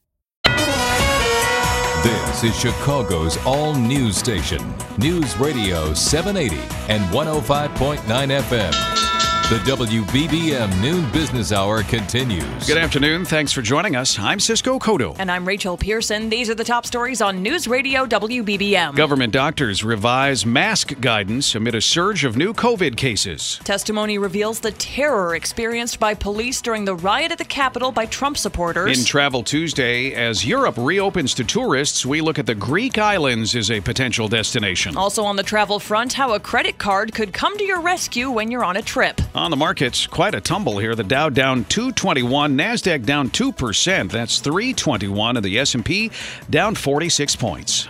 This 2.03 2.43
is 2.43 2.59
Chicago's 2.59 3.37
all 3.45 3.75
news 3.75 4.17
station, 4.17 4.73
News 4.97 5.37
Radio 5.37 5.93
780 5.93 6.57
and 6.91 7.03
105.9 7.13 7.99
FM. 8.41 9.10
The 9.51 9.57
WBBM 9.57 10.81
Noon 10.81 11.11
Business 11.11 11.51
Hour 11.51 11.83
continues. 11.83 12.65
Good 12.65 12.77
afternoon. 12.77 13.25
Thanks 13.25 13.51
for 13.51 13.61
joining 13.61 13.97
us. 13.97 14.17
I'm 14.17 14.39
Cisco 14.39 14.79
Cotto. 14.79 15.13
And 15.19 15.29
I'm 15.29 15.45
Rachel 15.45 15.75
Pearson. 15.75 16.29
These 16.29 16.49
are 16.49 16.55
the 16.55 16.63
top 16.63 16.85
stories 16.85 17.21
on 17.21 17.43
News 17.43 17.67
Radio 17.67 18.05
WBBM. 18.05 18.95
Government 18.95 19.33
doctors 19.33 19.83
revise 19.83 20.45
mask 20.45 20.97
guidance 21.01 21.53
amid 21.53 21.75
a 21.75 21.81
surge 21.81 22.23
of 22.23 22.37
new 22.37 22.53
COVID 22.53 22.95
cases. 22.95 23.59
Testimony 23.65 24.17
reveals 24.17 24.61
the 24.61 24.71
terror 24.71 25.35
experienced 25.35 25.99
by 25.99 26.13
police 26.13 26.61
during 26.61 26.85
the 26.85 26.95
riot 26.95 27.33
at 27.33 27.37
the 27.37 27.43
Capitol 27.43 27.91
by 27.91 28.05
Trump 28.05 28.37
supporters. 28.37 28.97
In 28.97 29.03
Travel 29.03 29.43
Tuesday, 29.43 30.13
as 30.13 30.45
Europe 30.45 30.75
reopens 30.77 31.33
to 31.33 31.43
tourists, 31.43 32.05
we 32.05 32.21
look 32.21 32.39
at 32.39 32.45
the 32.45 32.55
Greek 32.55 32.97
islands 32.97 33.53
as 33.57 33.69
a 33.69 33.81
potential 33.81 34.29
destination. 34.29 34.95
Also 34.95 35.25
on 35.25 35.35
the 35.35 35.43
travel 35.43 35.77
front, 35.77 36.13
how 36.13 36.35
a 36.35 36.39
credit 36.39 36.77
card 36.77 37.13
could 37.13 37.33
come 37.33 37.57
to 37.57 37.65
your 37.65 37.81
rescue 37.81 38.31
when 38.31 38.49
you're 38.49 38.63
on 38.63 38.77
a 38.77 38.81
trip. 38.81 39.19
On 39.41 39.49
the 39.49 39.57
markets, 39.57 40.05
quite 40.05 40.35
a 40.35 40.39
tumble 40.39 40.77
here. 40.77 40.93
The 40.93 41.03
Dow 41.03 41.27
down 41.27 41.65
221, 41.65 42.55
Nasdaq 42.55 43.03
down 43.03 43.31
2%. 43.31 44.11
That's 44.11 44.37
321 44.37 45.35
and 45.35 45.43
the 45.43 45.57
S&P 45.57 46.11
down 46.51 46.75
46 46.75 47.35
points. 47.37 47.87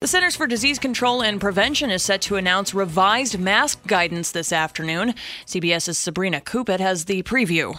The 0.00 0.06
Centers 0.06 0.36
for 0.36 0.46
Disease 0.46 0.78
Control 0.78 1.20
and 1.24 1.40
Prevention 1.40 1.90
is 1.90 2.04
set 2.04 2.22
to 2.22 2.36
announce 2.36 2.72
revised 2.72 3.36
mask 3.36 3.84
guidance 3.84 4.30
this 4.30 4.52
afternoon. 4.52 5.14
CBS's 5.44 5.98
Sabrina 5.98 6.40
Cupit 6.40 6.78
has 6.78 7.06
the 7.06 7.24
preview. 7.24 7.76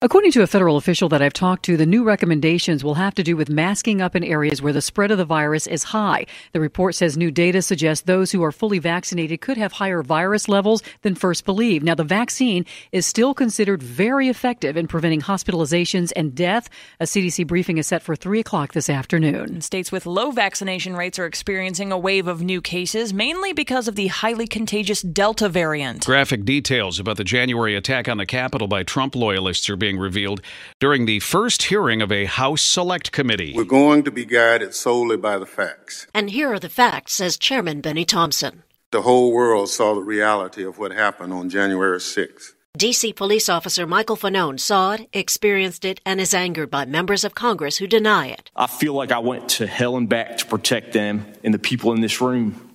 According 0.00 0.30
to 0.30 0.42
a 0.42 0.46
federal 0.46 0.76
official 0.76 1.08
that 1.08 1.22
I've 1.22 1.32
talked 1.32 1.64
to, 1.64 1.76
the 1.76 1.84
new 1.84 2.04
recommendations 2.04 2.84
will 2.84 2.94
have 2.94 3.16
to 3.16 3.24
do 3.24 3.36
with 3.36 3.50
masking 3.50 4.00
up 4.00 4.14
in 4.14 4.22
areas 4.22 4.62
where 4.62 4.72
the 4.72 4.80
spread 4.80 5.10
of 5.10 5.18
the 5.18 5.24
virus 5.24 5.66
is 5.66 5.82
high. 5.82 6.26
The 6.52 6.60
report 6.60 6.94
says 6.94 7.16
new 7.16 7.32
data 7.32 7.62
suggests 7.62 8.04
those 8.04 8.30
who 8.30 8.44
are 8.44 8.52
fully 8.52 8.78
vaccinated 8.78 9.40
could 9.40 9.56
have 9.56 9.72
higher 9.72 10.04
virus 10.04 10.48
levels 10.48 10.84
than 11.02 11.16
first 11.16 11.44
believed. 11.44 11.84
Now, 11.84 11.96
the 11.96 12.04
vaccine 12.04 12.64
is 12.92 13.06
still 13.06 13.34
considered 13.34 13.82
very 13.82 14.28
effective 14.28 14.76
in 14.76 14.86
preventing 14.86 15.22
hospitalizations 15.22 16.12
and 16.14 16.32
death. 16.32 16.70
A 17.00 17.04
CDC 17.04 17.44
briefing 17.48 17.78
is 17.78 17.88
set 17.88 18.04
for 18.04 18.14
3 18.14 18.38
o'clock 18.38 18.74
this 18.74 18.88
afternoon. 18.88 19.60
States 19.62 19.90
with 19.90 20.06
low 20.06 20.30
vaccination 20.30 20.94
rates 20.94 21.18
are 21.18 21.26
experiencing 21.26 21.90
a 21.90 21.98
wave 21.98 22.28
of 22.28 22.40
new 22.40 22.60
cases, 22.60 23.12
mainly 23.12 23.52
because 23.52 23.88
of 23.88 23.96
the 23.96 24.06
highly 24.06 24.46
contagious 24.46 25.02
Delta 25.02 25.48
variant. 25.48 26.06
Graphic 26.06 26.44
details 26.44 27.00
about 27.00 27.16
the 27.16 27.24
January 27.24 27.74
attack 27.74 28.08
on 28.08 28.18
the 28.18 28.26
Capitol 28.26 28.68
by 28.68 28.84
Trump 28.84 29.16
loyalists 29.16 29.68
are 29.68 29.74
being 29.74 29.87
being 29.88 29.98
revealed 29.98 30.42
during 30.80 31.06
the 31.06 31.18
first 31.20 31.62
hearing 31.62 32.02
of 32.02 32.12
a 32.12 32.26
House 32.26 32.60
Select 32.60 33.10
Committee. 33.10 33.54
We're 33.56 33.64
going 33.64 34.04
to 34.04 34.10
be 34.10 34.26
guided 34.26 34.74
solely 34.74 35.16
by 35.16 35.38
the 35.38 35.46
facts. 35.46 36.06
And 36.12 36.28
here 36.28 36.52
are 36.52 36.58
the 36.58 36.68
facts, 36.68 37.14
says 37.14 37.38
Chairman 37.38 37.80
Benny 37.80 38.04
Thompson. 38.04 38.64
The 38.92 39.02
whole 39.02 39.32
world 39.32 39.70
saw 39.70 39.94
the 39.94 40.02
reality 40.02 40.62
of 40.62 40.78
what 40.78 40.92
happened 40.92 41.32
on 41.32 41.48
January 41.48 41.98
6th. 41.98 42.52
D.C. 42.76 43.14
police 43.14 43.48
officer 43.48 43.86
Michael 43.86 44.16
Fanone 44.16 44.60
saw 44.60 44.92
it, 44.92 45.08
experienced 45.14 45.86
it, 45.86 46.00
and 46.04 46.20
is 46.20 46.34
angered 46.34 46.70
by 46.70 46.84
members 46.84 47.24
of 47.24 47.34
Congress 47.34 47.78
who 47.78 47.86
deny 47.86 48.26
it. 48.26 48.50
I 48.54 48.66
feel 48.66 48.92
like 48.92 49.10
I 49.10 49.20
went 49.20 49.48
to 49.56 49.66
hell 49.66 49.96
and 49.96 50.06
back 50.06 50.36
to 50.36 50.46
protect 50.46 50.92
them 50.92 51.32
and 51.42 51.54
the 51.54 51.58
people 51.58 51.92
in 51.92 52.02
this 52.02 52.20
room. 52.20 52.74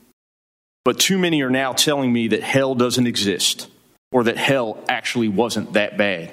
But 0.84 1.00
too 1.00 1.20
many 1.20 1.44
are 1.44 1.52
now 1.52 1.74
telling 1.74 2.12
me 2.12 2.30
that 2.30 2.42
hell 2.42 2.74
doesn't 2.74 3.06
exist 3.06 3.70
or 4.12 4.24
that 4.24 4.38
hell 4.38 4.84
actually 4.90 5.28
wasn't 5.28 5.74
that 5.74 5.96
bad. 5.96 6.32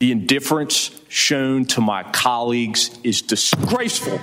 The 0.00 0.12
indifference 0.12 0.92
shown 1.08 1.64
to 1.66 1.80
my 1.80 2.04
colleagues 2.04 2.96
is 3.02 3.20
disgraceful. 3.20 4.20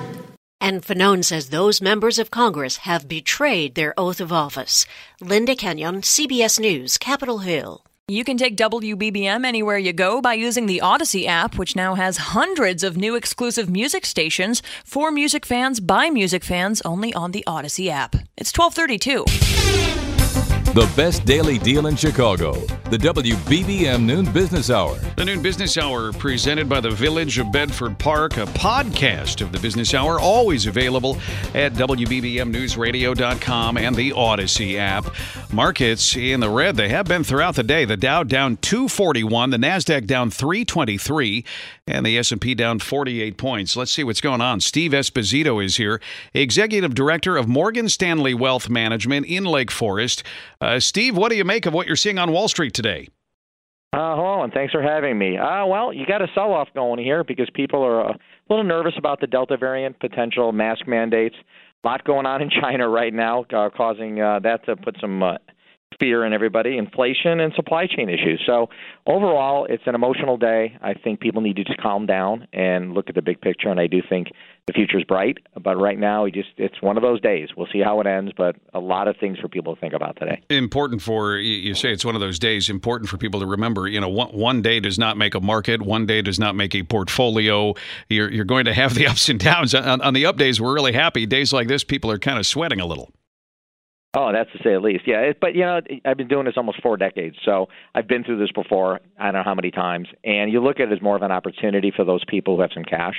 And 0.62 0.82
Fanone 0.82 1.24
says 1.26 1.50
those 1.50 1.82
members 1.82 2.18
of 2.18 2.32
Congress 2.32 2.78
have 2.78 3.10
betrayed 3.10 3.76
their 3.76 3.94
oath 3.98 4.22
of 4.22 4.32
office. 4.32 4.86
Linda 5.20 5.54
Kenyon, 5.54 6.00
CBS 6.00 6.62
News, 6.62 6.98
Capitol 6.98 7.40
Hill. 7.40 7.84
You 8.08 8.24
can 8.24 8.38
take 8.38 8.56
WBBM 8.56 9.46
anywhere 9.46 9.78
you 9.78 9.92
go 9.92 10.22
by 10.22 10.36
using 10.36 10.68
the 10.68 10.80
Audacy 10.82 11.26
app, 11.26 11.58
which 11.58 11.76
now 11.76 11.96
has 11.96 12.18
hundreds 12.18 12.82
of 12.82 12.96
new 12.96 13.16
exclusive 13.16 13.70
music 13.70 14.06
stations 14.06 14.62
for 14.86 15.12
music 15.12 15.46
fans 15.46 15.82
by 15.82 16.10
music 16.10 16.46
fans 16.46 16.82
only 16.86 17.14
on 17.14 17.32
the 17.32 17.44
Audacy 17.46 17.90
app. 17.90 18.16
It's 18.38 18.58
1232. 18.58 20.05
The 20.76 20.92
best 20.98 21.24
daily 21.24 21.58
deal 21.58 21.88
in 21.88 21.96
Chicago. 21.96 22.52
The 22.90 22.98
WBBM 22.98 24.04
Noon 24.04 24.30
Business 24.34 24.70
Hour. 24.70 24.98
The 25.16 25.24
Noon 25.24 25.42
Business 25.42 25.78
Hour 25.78 26.12
presented 26.12 26.68
by 26.68 26.82
the 26.82 26.90
Village 26.90 27.38
of 27.38 27.50
Bedford 27.50 27.98
Park, 27.98 28.36
a 28.36 28.46
podcast 28.48 29.40
of 29.40 29.54
the 29.54 29.60
Business 29.60 29.94
Hour, 29.94 30.20
always 30.20 30.68
available 30.68 31.18
at 31.54 31.72
WBBMNewsRadio.com 31.76 33.78
and 33.78 33.96
the 33.96 34.12
Audacy 34.12 34.78
app. 34.78 35.06
Markets 35.54 36.18
in 36.18 36.42
the 36.42 36.50
red, 36.50 36.76
they 36.76 36.90
have 36.90 37.06
been 37.06 37.24
throughout 37.24 37.56
the 37.56 37.64
day. 37.64 37.86
The 37.86 37.96
Dow 37.96 38.24
down 38.24 38.58
241, 38.58 39.52
the 39.52 39.58
NASDAQ 39.58 40.06
down 40.06 40.30
323, 40.30 41.46
and 41.88 42.06
the 42.06 42.18
S&P 42.18 42.56
down 42.56 42.80
48 42.80 43.38
points. 43.38 43.76
Let's 43.76 43.92
see 43.92 44.04
what's 44.04 44.22
going 44.22 44.42
on. 44.42 44.60
Steve 44.60 44.92
Esposito 44.92 45.64
is 45.64 45.78
here, 45.78 46.02
Executive 46.34 46.96
Director 46.96 47.38
of 47.38 47.48
Morgan 47.48 47.90
Stanley 47.90 48.34
Wealth 48.34 48.70
Management 48.70 49.28
in 49.28 49.44
Lake 49.46 49.72
Forest. 49.72 50.24
Uh, 50.60 50.80
Steve, 50.80 51.16
what 51.16 51.30
do 51.30 51.36
you 51.36 51.46
make 51.46 51.66
of 51.66 51.74
what 51.74 51.88
you're 51.88 51.96
seeing 51.96 52.18
on 52.18 52.32
Wall 52.32 52.48
Street 52.48 52.74
today? 52.74 53.08
Uh, 53.94 54.16
hello, 54.16 54.44
and 54.44 54.52
thanks 54.52 54.74
for 54.74 54.82
having 54.82 55.18
me. 55.18 55.38
Uh, 55.38 55.66
well, 55.66 55.94
you 55.94 56.06
got 56.06 56.22
a 56.22 56.28
sell 56.36 56.52
off 56.52 56.68
going 56.74 57.00
here 57.00 57.24
because 57.24 57.50
people 57.54 57.82
are 57.82 58.02
a 58.02 58.18
little 58.50 58.66
nervous 58.66 58.94
about 58.98 59.22
the 59.22 59.28
Delta 59.28 59.56
variant 59.56 59.98
potential 60.00 60.52
mask 60.52 60.86
mandates. 60.86 61.36
A 61.84 61.88
lot 61.88 62.04
going 62.04 62.26
on 62.26 62.42
in 62.42 62.50
China 62.62 62.90
right 62.90 63.14
now, 63.14 63.46
uh, 63.54 63.70
causing 63.70 64.20
uh, 64.20 64.40
that 64.40 64.66
to 64.66 64.76
put 64.76 64.98
some 65.00 65.24
uh, 65.24 65.38
fear 66.00 66.26
in 66.26 66.34
everybody, 66.34 66.78
inflation 66.78 67.40
and 67.40 67.54
supply 67.54 67.88
chain 67.88 68.10
issues. 68.10 68.42
So 68.46 68.70
overall, 69.08 69.66
it's 69.70 69.84
an 69.86 69.96
emotional 69.96 70.38
day. 70.38 70.78
I 70.82 70.94
think 70.94 71.20
people 71.20 71.42
need 71.42 71.56
to 71.56 71.64
just 71.64 71.80
calm 71.80 72.06
down 72.06 72.48
and 72.54 72.94
look 72.94 73.10
at 73.10 73.16
the 73.16 73.22
big 73.22 73.42
picture. 73.42 73.70
And 73.70 73.80
I 73.80 73.88
do 73.88 74.02
think 74.08 74.28
the 74.68 74.74
future 74.74 74.98
is 74.98 75.04
bright. 75.04 75.38
But 75.62 75.78
right 75.78 75.98
now, 75.98 76.24
we 76.24 76.32
just 76.32 76.50
it's 76.58 76.82
one 76.82 76.98
of 76.98 77.04
those 77.04 77.22
days. 77.22 77.50
We'll 77.56 77.68
see 77.72 77.82
how 77.82 78.02
it 78.02 78.08
ends. 78.08 78.32
But 78.36 78.56
a 78.74 78.80
lot 78.80 79.08
of 79.08 79.16
things 79.18 79.38
for 79.40 79.48
people 79.48 79.76
to 79.76 79.80
think 79.80 79.94
about 79.94 80.18
today. 80.20 80.42
Important 80.50 81.02
for 81.02 81.38
you 81.38 81.76
say 81.76 81.92
it's 81.92 82.06
one 82.06 82.16
of 82.16 82.22
those 82.22 82.40
days. 82.40 82.70
Important 82.70 83.10
for 83.10 83.18
people 83.18 83.40
to 83.40 83.46
remember. 83.46 83.88
You 83.88 84.02
know, 84.02 84.10
one, 84.10 84.30
one 84.30 84.62
day 84.62 84.80
does 84.80 85.00
not 85.00 85.18
make 85.18 85.36
a 85.36 85.42
market. 85.42 85.82
One 85.82 86.06
day 86.06 86.22
does 86.22 86.40
not 86.40 86.56
make 86.56 86.76
a 86.76 86.84
portfolio. 86.84 87.74
You're 88.10 88.32
you're 88.32 88.46
going 88.46 88.66
to 88.66 88.74
have 88.74 88.96
the 88.96 89.08
ups 89.12 89.30
and 89.30 89.40
downs. 89.40 89.74
On, 89.74 90.02
on 90.02 90.14
the 90.14 90.26
up 90.26 90.38
days, 90.38 90.60
we're 90.60 90.74
really 90.74 90.94
happy. 90.94 91.26
Days 91.26 91.54
like 91.54 91.68
this, 91.68 91.84
people 91.84 92.12
are 92.12 92.20
kind 92.20 92.40
of 92.40 92.46
sweating 92.46 92.80
a 92.80 92.86
little. 92.86 93.12
Oh, 94.18 94.32
that's 94.32 94.50
to 94.54 94.60
say 94.64 94.74
at 94.74 94.82
least. 94.82 95.04
Yeah, 95.06 95.34
but 95.40 95.56
you 95.56 95.62
know, 95.62 95.82
I've 96.06 96.16
been 96.16 96.30
doing 96.30 96.46
this 96.46 96.54
almost 96.56 96.82
four 96.82 96.96
decades, 96.96 97.36
so 97.44 97.68
I've 97.94 98.08
been 98.08 98.24
through 98.24 98.40
this 98.40 98.52
before. 98.52 99.02
I 99.20 99.26
don't 99.26 99.34
know 99.34 99.44
how 99.44 99.56
many 99.56 99.72
times. 99.72 100.08
And 100.24 100.52
you 100.52 100.64
look 100.64 100.80
at 100.80 100.90
it 100.90 100.94
as 100.94 101.02
more 101.02 101.18
of 101.18 101.22
an 101.22 101.32
opportunity 101.32 101.92
for 101.94 102.06
those 102.06 102.24
people 102.26 102.56
who 102.56 102.62
have 102.62 102.72
some 102.74 102.86
cash 102.86 103.16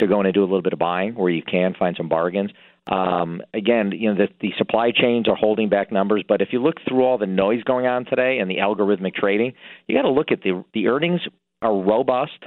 to 0.00 0.08
go 0.08 0.18
in 0.20 0.26
and 0.26 0.34
do 0.34 0.40
a 0.40 0.44
little 0.44 0.62
bit 0.62 0.72
of 0.72 0.78
buying, 0.80 1.14
where 1.14 1.30
you 1.30 1.42
can 1.42 1.74
find 1.78 1.96
some 1.96 2.08
bargains. 2.08 2.50
Um, 2.90 3.42
again, 3.54 3.92
you 3.92 4.12
know, 4.12 4.16
the, 4.16 4.28
the 4.40 4.52
supply 4.58 4.90
chains 4.90 5.28
are 5.28 5.36
holding 5.36 5.68
back 5.68 5.92
numbers, 5.92 6.24
but 6.26 6.42
if 6.42 6.48
you 6.50 6.60
look 6.60 6.76
through 6.88 7.04
all 7.04 7.18
the 7.18 7.26
noise 7.26 7.62
going 7.62 7.86
on 7.86 8.04
today 8.04 8.38
and 8.38 8.50
the 8.50 8.56
algorithmic 8.56 9.14
trading, 9.14 9.52
you 9.86 9.94
got 9.94 10.02
to 10.02 10.10
look 10.10 10.32
at 10.32 10.42
the 10.42 10.64
the 10.74 10.88
earnings 10.88 11.20
are 11.62 11.74
robust 11.74 12.42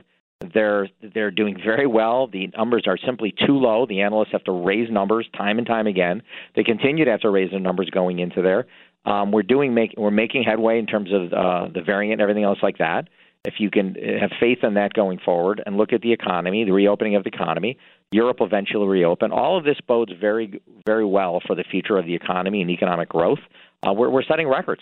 they're 0.53 0.89
they're 1.13 1.31
doing 1.31 1.57
very 1.63 1.87
well. 1.87 2.27
The 2.27 2.47
numbers 2.57 2.83
are 2.87 2.97
simply 2.97 3.33
too 3.45 3.57
low. 3.57 3.85
The 3.85 4.01
analysts 4.01 4.31
have 4.31 4.43
to 4.45 4.51
raise 4.51 4.89
numbers 4.89 5.27
time 5.35 5.57
and 5.57 5.67
time 5.67 5.87
again. 5.87 6.21
They 6.55 6.63
continue 6.63 7.05
to 7.05 7.11
have 7.11 7.21
to 7.21 7.29
raise 7.29 7.51
their 7.51 7.59
numbers 7.59 7.89
going 7.89 8.19
into 8.19 8.41
there. 8.41 8.65
Um, 9.05 9.31
we're 9.31 9.43
doing 9.43 9.73
make 9.73 9.93
we're 9.97 10.11
making 10.11 10.43
headway 10.43 10.79
in 10.79 10.85
terms 10.85 11.09
of 11.11 11.33
uh, 11.33 11.67
the 11.73 11.81
variant 11.81 12.13
and 12.13 12.21
everything 12.21 12.43
else 12.43 12.59
like 12.61 12.77
that. 12.77 13.09
If 13.45 13.55
you 13.59 13.69
can 13.69 13.95
have 13.95 14.31
faith 14.39 14.59
in 14.63 14.75
that 14.75 14.93
going 14.93 15.19
forward 15.19 15.61
and 15.65 15.75
look 15.75 15.91
at 15.91 16.01
the 16.01 16.13
economy, 16.13 16.63
the 16.63 16.71
reopening 16.71 17.15
of 17.15 17.25
the 17.25 17.29
economy, 17.29 17.77
Europe 18.11 18.37
eventually 18.39 18.87
reopen. 18.87 19.33
All 19.33 19.57
of 19.57 19.65
this 19.65 19.77
bodes 19.85 20.13
very 20.19 20.61
very 20.85 21.05
well 21.05 21.41
for 21.45 21.55
the 21.55 21.63
future 21.69 21.97
of 21.97 22.05
the 22.05 22.15
economy 22.15 22.61
and 22.61 22.69
economic 22.69 23.09
growth. 23.09 23.39
Uh, 23.85 23.91
we're, 23.93 24.09
we're 24.09 24.23
setting 24.23 24.47
records. 24.47 24.81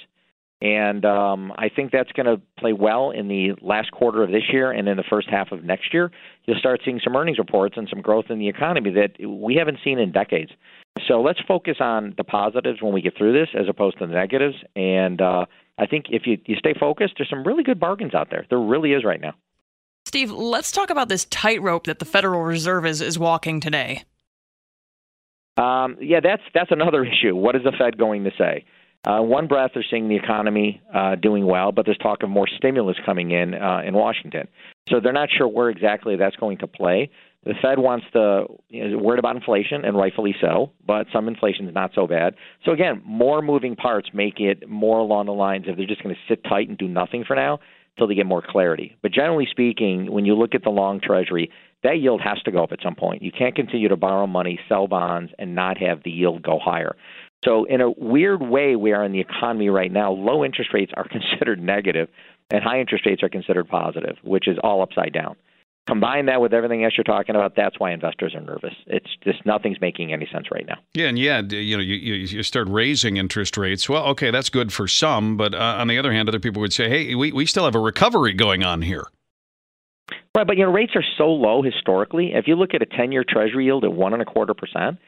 And 0.62 1.06
um, 1.06 1.52
I 1.58 1.70
think 1.70 1.92
that's 1.92 2.12
going 2.12 2.28
to 2.28 2.40
play 2.60 2.72
well 2.72 3.10
in 3.10 3.28
the 3.28 3.54
last 3.62 3.92
quarter 3.92 4.22
of 4.22 4.30
this 4.30 4.44
year 4.54 4.72
and 4.72 4.88
in 4.88 4.96
the 4.96 5.04
first 5.10 5.28
half 5.28 5.52
of 5.52 5.64
next 5.64 5.92
year. 5.92 6.12
You'll 6.46 6.60
start 6.60 6.82
seeing 6.86 7.00
some 7.04 7.16
earnings 7.16 7.40
reports 7.40 7.76
and 7.78 7.88
some 7.90 8.02
growth 8.02 8.26
in 8.30 8.38
the 8.38 8.48
economy 8.48 8.92
that 8.92 9.28
we 9.28 9.56
haven't 9.56 9.80
seen 9.84 9.98
in 9.98 10.12
decades. 10.12 10.52
So 11.08 11.22
let's 11.22 11.40
focus 11.48 11.78
on 11.80 12.14
the 12.16 12.24
positives 12.24 12.82
when 12.82 12.94
we 12.94 13.02
get 13.02 13.18
through 13.18 13.34
this 13.34 13.50
as 13.60 13.68
opposed 13.68 13.98
to 14.00 14.06
the 14.06 14.14
negatives. 14.14 14.56
And 14.76 15.20
uh, 15.20 15.46
I 15.80 15.88
think 15.88 16.06
if 16.10 16.28
you, 16.28 16.38
you 16.46 16.56
stay 16.58 16.76
focused, 16.80 17.16
there's 17.18 17.30
some 17.30 17.44
really 17.44 17.64
good 17.64 17.80
bargains 17.80 18.14
out 18.14 18.30
there. 18.30 18.46
There 18.50 18.60
really 18.60 18.94
is 18.94 19.04
right 19.04 19.20
now. 19.20 19.34
Steve, 20.06 20.30
let's 20.32 20.72
talk 20.72 20.90
about 20.90 21.10
this 21.10 21.26
tightrope 21.26 21.86
that 21.86 22.00
the 22.00 22.06
Federal 22.06 22.42
Reserve 22.42 22.86
is, 22.86 23.02
is 23.02 23.18
walking 23.18 23.60
today. 23.62 24.04
Um, 25.58 25.98
yeah, 26.00 26.20
that's 26.22 26.42
that's 26.54 26.72
another 26.72 27.04
issue. 27.06 27.36
What 27.36 27.56
is 27.56 27.64
the 27.64 27.72
Fed 27.78 27.98
going 27.98 28.24
to 28.26 28.32
say? 28.38 28.66
Uh, 29.04 29.20
one 29.20 29.48
breath, 29.48 29.72
they're 29.74 29.86
seeing 29.90 30.10
the 30.10 30.16
economy 30.16 30.80
uh, 30.94 31.16
doing 31.16 31.46
well, 31.46 31.72
but 31.72 31.86
there's 31.86 31.98
talk 31.98 32.22
of 32.22 32.30
more 32.30 32.48
stimulus 32.58 32.98
coming 33.04 33.32
in 33.32 33.56
uh, 33.56 33.82
in 33.84 33.96
Washington. 33.96 34.48
So 34.90 35.00
they're 35.00 35.12
not 35.12 35.30
sure 35.36 35.48
where 35.48 35.70
exactly 35.70 36.16
that's 36.18 36.36
going 36.36 36.60
to 36.60 36.68
play. 36.68 37.10
The 37.44 37.56
Fed 37.60 37.80
wants 37.80 38.06
to 38.14 38.46
you 38.70 38.90
know, 38.90 38.98
worried 39.00 39.18
about 39.18 39.36
inflation, 39.36 39.84
and 39.86 39.98
rightfully 39.98 40.36
so, 40.40 40.72
but 40.86 41.08
some 41.12 41.28
inflation 41.28 41.68
is 41.68 41.74
not 41.74 41.92
so 41.96 42.06
bad. 42.06 42.36
So 42.64 42.72
again, 42.72 43.02
more 43.04 43.42
moving 43.42 43.76
parts 43.76 44.10
make 44.14 44.40
it 44.40 44.70
more 44.70 45.00
along 45.00 45.26
the 45.26 45.34
lines 45.34 45.68
of 45.68 45.78
they're 45.78 45.88
just 45.88 46.04
going 46.04 46.14
to 46.14 46.22
sit 46.28 46.44
tight 46.44 46.70
and 46.70 46.78
do 46.78 46.88
nothing 46.88 47.24
for 47.26 47.36
now 47.36 47.60
until 47.96 48.08
they 48.08 48.14
get 48.14 48.28
more 48.28 48.44
clarity. 48.48 48.96
But 49.02 49.12
generally 49.12 49.48
speaking, 49.50 50.12
when 50.12 50.26
you 50.26 50.36
look 50.36 50.54
at 50.54 50.64
the 50.64 50.70
long 50.70 51.02
Treasury, 51.02 51.50
that 51.84 52.00
yield 52.00 52.22
has 52.22 52.40
to 52.44 52.52
go 52.52 52.64
up 52.64 52.72
at 52.72 52.84
some 52.84 52.94
point. 52.94 53.24
You 53.24 53.32
can't 53.32 53.56
continue 53.56 53.90
to 53.90 53.98
borrow 53.98 54.28
money, 54.28 54.60
sell 54.70 54.88
bonds, 54.88 55.32
and 55.40 55.56
not 55.56 55.80
have 55.80 56.04
the 56.04 56.12
yield 56.12 56.44
go 56.44 56.60
higher. 56.64 56.96
So, 57.44 57.64
in 57.64 57.82
a 57.82 57.90
weird 57.90 58.42
way, 58.42 58.76
we 58.76 58.92
are 58.94 59.04
in 59.04 59.12
the 59.12 59.20
economy 59.20 59.70
right 59.70 59.92
now. 59.92 60.12
Low 60.12 60.46
interest 60.46 60.72
rates 60.74 60.92
are 60.96 61.08
considered 61.10 61.62
negative, 61.62 62.10
and 62.50 62.64
high 62.64 62.80
interest 62.80 63.06
rates 63.06 63.24
are 63.24 63.30
considered 63.30 63.68
positive, 63.68 64.18
which 64.24 64.48
is 64.48 64.58
all 64.64 64.82
upside 64.82 65.14
down. 65.14 65.36
Combine 65.88 66.28
that 66.28 66.40
with 66.40 66.54
everything 66.54 66.84
else 66.84 66.94
you're 66.96 67.04
talking 67.04 67.36
about, 67.36 67.56
that's 67.56 67.80
why 67.80 67.92
investors 67.92 68.36
are 68.36 68.42
nervous. 68.42 68.76
It's 68.86 69.10
just 69.24 69.44
nothing's 69.48 69.82
making 69.82 70.14
any 70.14 70.28
sense 70.32 70.52
right 70.52 70.66
now. 70.68 70.78
Yeah, 70.94 71.08
and 71.08 71.18
yeah, 71.18 71.42
you 71.42 71.76
know, 71.76 71.82
you, 71.82 71.96
you 71.96 72.44
start 72.44 72.68
raising 72.70 73.18
interest 73.18 73.58
rates. 73.58 73.90
Well, 73.90 74.06
okay, 74.10 74.30
that's 74.30 74.50
good 74.50 74.72
for 74.72 74.88
some, 74.88 75.38
but 75.38 75.56
uh, 75.56 75.58
on 75.80 75.88
the 75.88 75.98
other 75.98 76.14
hand, 76.14 76.30
other 76.30 76.40
people 76.40 76.62
would 76.62 76.72
say, 76.72 76.88
hey, 76.88 77.16
we, 77.16 77.32
we 77.32 77.48
still 77.48 77.66
have 77.66 77.74
a 77.74 77.80
recovery 77.80 78.34
going 78.34 78.64
on 78.64 78.84
here. 78.84 79.08
Right, 80.36 80.46
but 80.46 80.56
you 80.56 80.64
know, 80.64 80.72
rates 80.72 80.94
are 80.96 81.04
so 81.18 81.26
low 81.26 81.64
historically. 81.64 82.34
If 82.34 82.48
you 82.48 82.56
look 82.56 82.76
at 82.76 82.84
a 82.84 82.86
10-year 82.86 83.26
Treasury 83.28 83.66
yield 83.66 83.84
at 83.84 83.92
one 83.92 84.14
and 84.14 84.22
a 84.22 84.26
quarter 84.26 84.54
percent, 84.54 85.00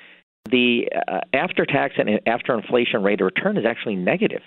the 0.50 0.90
uh, 1.08 1.22
after 1.34 1.66
tax 1.66 1.96
and 1.98 2.20
after 2.28 2.54
inflation 2.54 3.04
rate 3.04 3.22
of 3.22 3.26
return 3.26 3.58
is 3.58 3.66
actually 3.66 3.96
negative 3.96 4.42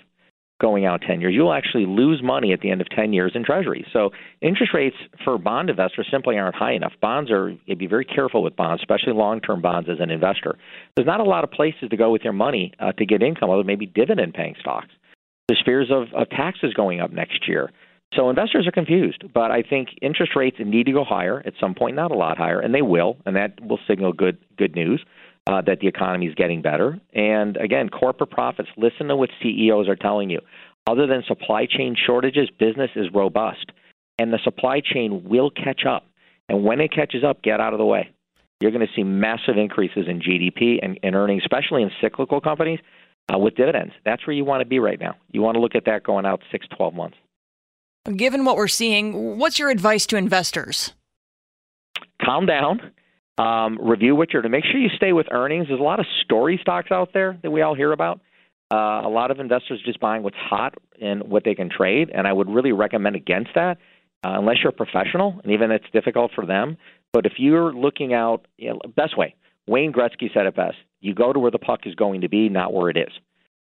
going 0.59 0.85
out 0.85 1.01
10 1.01 1.21
years. 1.21 1.33
You'll 1.35 1.53
actually 1.53 1.85
lose 1.85 2.21
money 2.23 2.51
at 2.51 2.61
the 2.61 2.71
end 2.71 2.81
of 2.81 2.89
10 2.89 3.13
years 3.13 3.33
in 3.35 3.43
treasuries. 3.43 3.85
So 3.93 4.09
interest 4.41 4.73
rates 4.73 4.95
for 5.23 5.37
bond 5.37 5.69
investors 5.69 6.07
simply 6.11 6.37
aren't 6.37 6.55
high 6.55 6.73
enough. 6.73 6.93
Bonds 6.99 7.29
are, 7.29 7.55
you'd 7.65 7.77
be 7.77 7.87
very 7.87 8.05
careful 8.05 8.41
with 8.41 8.55
bonds, 8.55 8.81
especially 8.81 9.13
long-term 9.13 9.61
bonds 9.61 9.87
as 9.89 9.97
an 9.99 10.09
investor. 10.09 10.57
There's 10.95 11.05
not 11.05 11.19
a 11.19 11.23
lot 11.23 11.43
of 11.43 11.51
places 11.51 11.89
to 11.89 11.97
go 11.97 12.11
with 12.11 12.23
your 12.23 12.33
money 12.33 12.73
uh, 12.79 12.91
to 12.93 13.05
get 13.05 13.21
income 13.21 13.49
other 13.49 13.59
than 13.59 13.67
maybe 13.67 13.85
dividend-paying 13.85 14.55
stocks. 14.59 14.89
There's 15.47 15.61
fears 15.63 15.91
of, 15.91 16.07
of 16.19 16.29
taxes 16.29 16.73
going 16.73 17.01
up 17.01 17.11
next 17.11 17.47
year. 17.47 17.71
So 18.15 18.29
investors 18.29 18.65
are 18.65 18.71
confused, 18.71 19.25
but 19.33 19.51
I 19.51 19.61
think 19.61 19.89
interest 20.01 20.31
rates 20.35 20.57
need 20.59 20.85
to 20.85 20.93
go 20.93 21.03
higher 21.03 21.43
at 21.45 21.53
some 21.59 21.75
point, 21.75 21.95
not 21.95 22.11
a 22.11 22.15
lot 22.15 22.37
higher, 22.37 22.59
and 22.59 22.73
they 22.73 22.81
will, 22.81 23.17
and 23.25 23.35
that 23.35 23.59
will 23.61 23.79
signal 23.87 24.13
good 24.13 24.37
good 24.57 24.75
news 24.75 25.03
uh, 25.47 25.61
that 25.61 25.79
the 25.79 25.87
economy 25.87 26.27
is 26.27 26.35
getting 26.35 26.61
better. 26.61 26.99
And 27.13 27.57
again, 27.57 27.89
corporate 27.89 28.29
profits, 28.29 28.69
listen 28.75 29.07
to 29.07 29.15
what 29.15 29.29
CEOs 29.41 29.87
are 29.87 29.95
telling 29.95 30.29
you. 30.29 30.41
Other 30.85 31.07
than 31.07 31.23
supply 31.27 31.65
chain 31.65 31.95
shortages, 32.05 32.49
business 32.59 32.91
is 32.95 33.07
robust. 33.13 33.71
And 34.19 34.33
the 34.33 34.39
supply 34.43 34.81
chain 34.81 35.23
will 35.25 35.49
catch 35.49 35.85
up. 35.87 36.05
And 36.49 36.63
when 36.63 36.81
it 36.81 36.91
catches 36.91 37.23
up, 37.23 37.41
get 37.41 37.61
out 37.61 37.73
of 37.73 37.79
the 37.79 37.85
way. 37.85 38.11
You're 38.59 38.71
going 38.71 38.85
to 38.85 38.93
see 38.95 39.03
massive 39.03 39.57
increases 39.57 40.05
in 40.07 40.19
GDP 40.19 40.79
and, 40.81 40.99
and 41.03 41.15
earnings, 41.15 41.43
especially 41.43 41.83
in 41.83 41.91
cyclical 42.01 42.41
companies 42.41 42.79
uh, 43.33 43.37
with 43.37 43.55
dividends. 43.55 43.93
That's 44.03 44.25
where 44.25 44.35
you 44.35 44.43
want 44.45 44.61
to 44.61 44.65
be 44.65 44.79
right 44.79 44.99
now. 44.99 45.15
You 45.31 45.41
want 45.41 45.55
to 45.55 45.61
look 45.61 45.75
at 45.75 45.85
that 45.85 46.03
going 46.03 46.25
out 46.25 46.41
six, 46.51 46.65
12 46.75 46.93
months. 46.93 47.17
Given 48.15 48.45
what 48.45 48.55
we're 48.55 48.67
seeing, 48.67 49.37
what's 49.37 49.59
your 49.59 49.69
advice 49.69 50.05
to 50.07 50.17
investors? 50.17 50.93
Calm 52.23 52.45
down. 52.45 52.91
Um, 53.37 53.77
review 53.81 54.15
what 54.15 54.33
you're 54.33 54.41
to 54.41 54.49
make 54.49 54.65
sure 54.65 54.79
you 54.79 54.89
stay 54.95 55.13
with 55.13 55.27
earnings. 55.31 55.67
There's 55.67 55.79
a 55.79 55.83
lot 55.83 55.99
of 55.99 56.07
story 56.23 56.57
stocks 56.61 56.91
out 56.91 57.09
there 57.13 57.37
that 57.43 57.51
we 57.51 57.61
all 57.61 57.75
hear 57.75 57.91
about. 57.91 58.19
Uh, 58.71 59.01
a 59.05 59.09
lot 59.09 59.31
of 59.31 59.39
investors 59.39 59.81
just 59.85 59.99
buying 59.99 60.23
what's 60.23 60.35
hot 60.37 60.73
and 60.99 61.23
what 61.23 61.43
they 61.45 61.55
can 61.55 61.69
trade, 61.69 62.09
and 62.13 62.27
I 62.27 62.33
would 62.33 62.49
really 62.49 62.71
recommend 62.71 63.15
against 63.15 63.51
that 63.55 63.77
uh, 64.25 64.31
unless 64.31 64.57
you're 64.61 64.71
a 64.71 64.73
professional, 64.73 65.39
and 65.43 65.53
even 65.53 65.71
it's 65.71 65.85
difficult 65.93 66.31
for 66.35 66.45
them. 66.45 66.77
But 67.13 67.25
if 67.25 67.33
you're 67.37 67.73
looking 67.73 68.13
out, 68.13 68.45
you 68.57 68.71
know, 68.71 68.79
best 68.95 69.17
way, 69.17 69.35
Wayne 69.67 69.93
Gretzky 69.93 70.33
said 70.33 70.47
it 70.47 70.55
best: 70.55 70.77
you 70.99 71.13
go 71.13 71.31
to 71.31 71.39
where 71.39 71.51
the 71.51 71.59
puck 71.59 71.81
is 71.85 71.95
going 71.95 72.21
to 72.21 72.29
be, 72.29 72.49
not 72.49 72.73
where 72.73 72.89
it 72.89 72.97
is. 72.97 73.11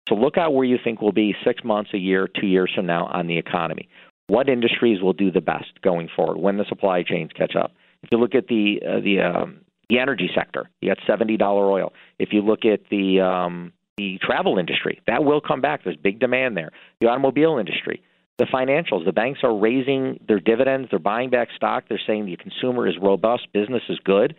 So 0.10 0.16
look 0.16 0.38
out 0.38 0.54
where 0.54 0.66
you 0.66 0.78
think 0.84 1.02
will 1.02 1.14
be 1.14 1.36
six 1.46 1.64
months, 1.64 1.92
a 1.94 1.98
year, 1.98 2.28
two 2.28 2.48
years 2.48 2.72
from 2.76 2.86
now 2.86 3.06
on 3.06 3.28
the 3.28 3.38
economy. 3.38 3.88
What 4.28 4.50
industries 4.50 5.02
will 5.02 5.14
do 5.14 5.32
the 5.32 5.42
best 5.42 5.82
going 5.84 6.10
forward 6.16 6.38
when 6.38 6.58
the 6.58 6.66
supply 6.68 7.04
chains 7.04 7.32
catch 7.36 7.56
up? 7.56 7.72
If 8.04 8.10
you 8.12 8.18
look 8.18 8.36
at 8.36 8.48
the 8.48 8.82
uh, 8.88 9.00
the 9.00 9.22
um, 9.22 9.62
the 9.90 10.00
energy 10.00 10.30
sector, 10.34 10.70
you 10.82 10.90
got 10.90 10.98
seventy 11.06 11.38
dollar 11.38 11.70
oil. 11.70 11.94
If 12.20 12.30
you 12.32 12.42
look 12.42 12.66
at 12.66 12.82
the 12.90 13.22
um, 13.22 13.74
the 13.98 14.20
travel 14.22 14.58
industry, 14.58 15.02
that 15.08 15.24
will 15.24 15.42
come 15.42 15.62
back. 15.62 15.84
There's 15.84 15.98
big 15.98 16.20
demand 16.20 16.58
there. 16.58 16.72
The 17.00 17.08
automobile 17.08 17.58
industry, 17.58 18.02
the 18.38 18.46
financials, 18.46 19.06
the 19.06 19.12
banks 19.12 19.42
are 19.44 19.56
raising 19.56 20.20
their 20.28 20.40
dividends. 20.40 20.88
They're 20.90 21.00
buying 21.00 21.30
back 21.30 21.50
stock. 21.56 21.86
They're 21.88 22.02
saying 22.08 22.26
the 22.26 22.38
consumer 22.38 22.88
is 22.88 22.96
robust, 23.02 23.52
business 23.54 23.84
is 23.90 24.00
good. 24.04 24.36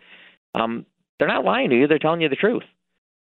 Um, 0.55 0.85
they're 1.19 1.27
not 1.27 1.45
lying 1.45 1.69
to 1.69 1.77
you. 1.77 1.87
They're 1.87 1.99
telling 1.99 2.21
you 2.21 2.29
the 2.29 2.35
truth. 2.35 2.63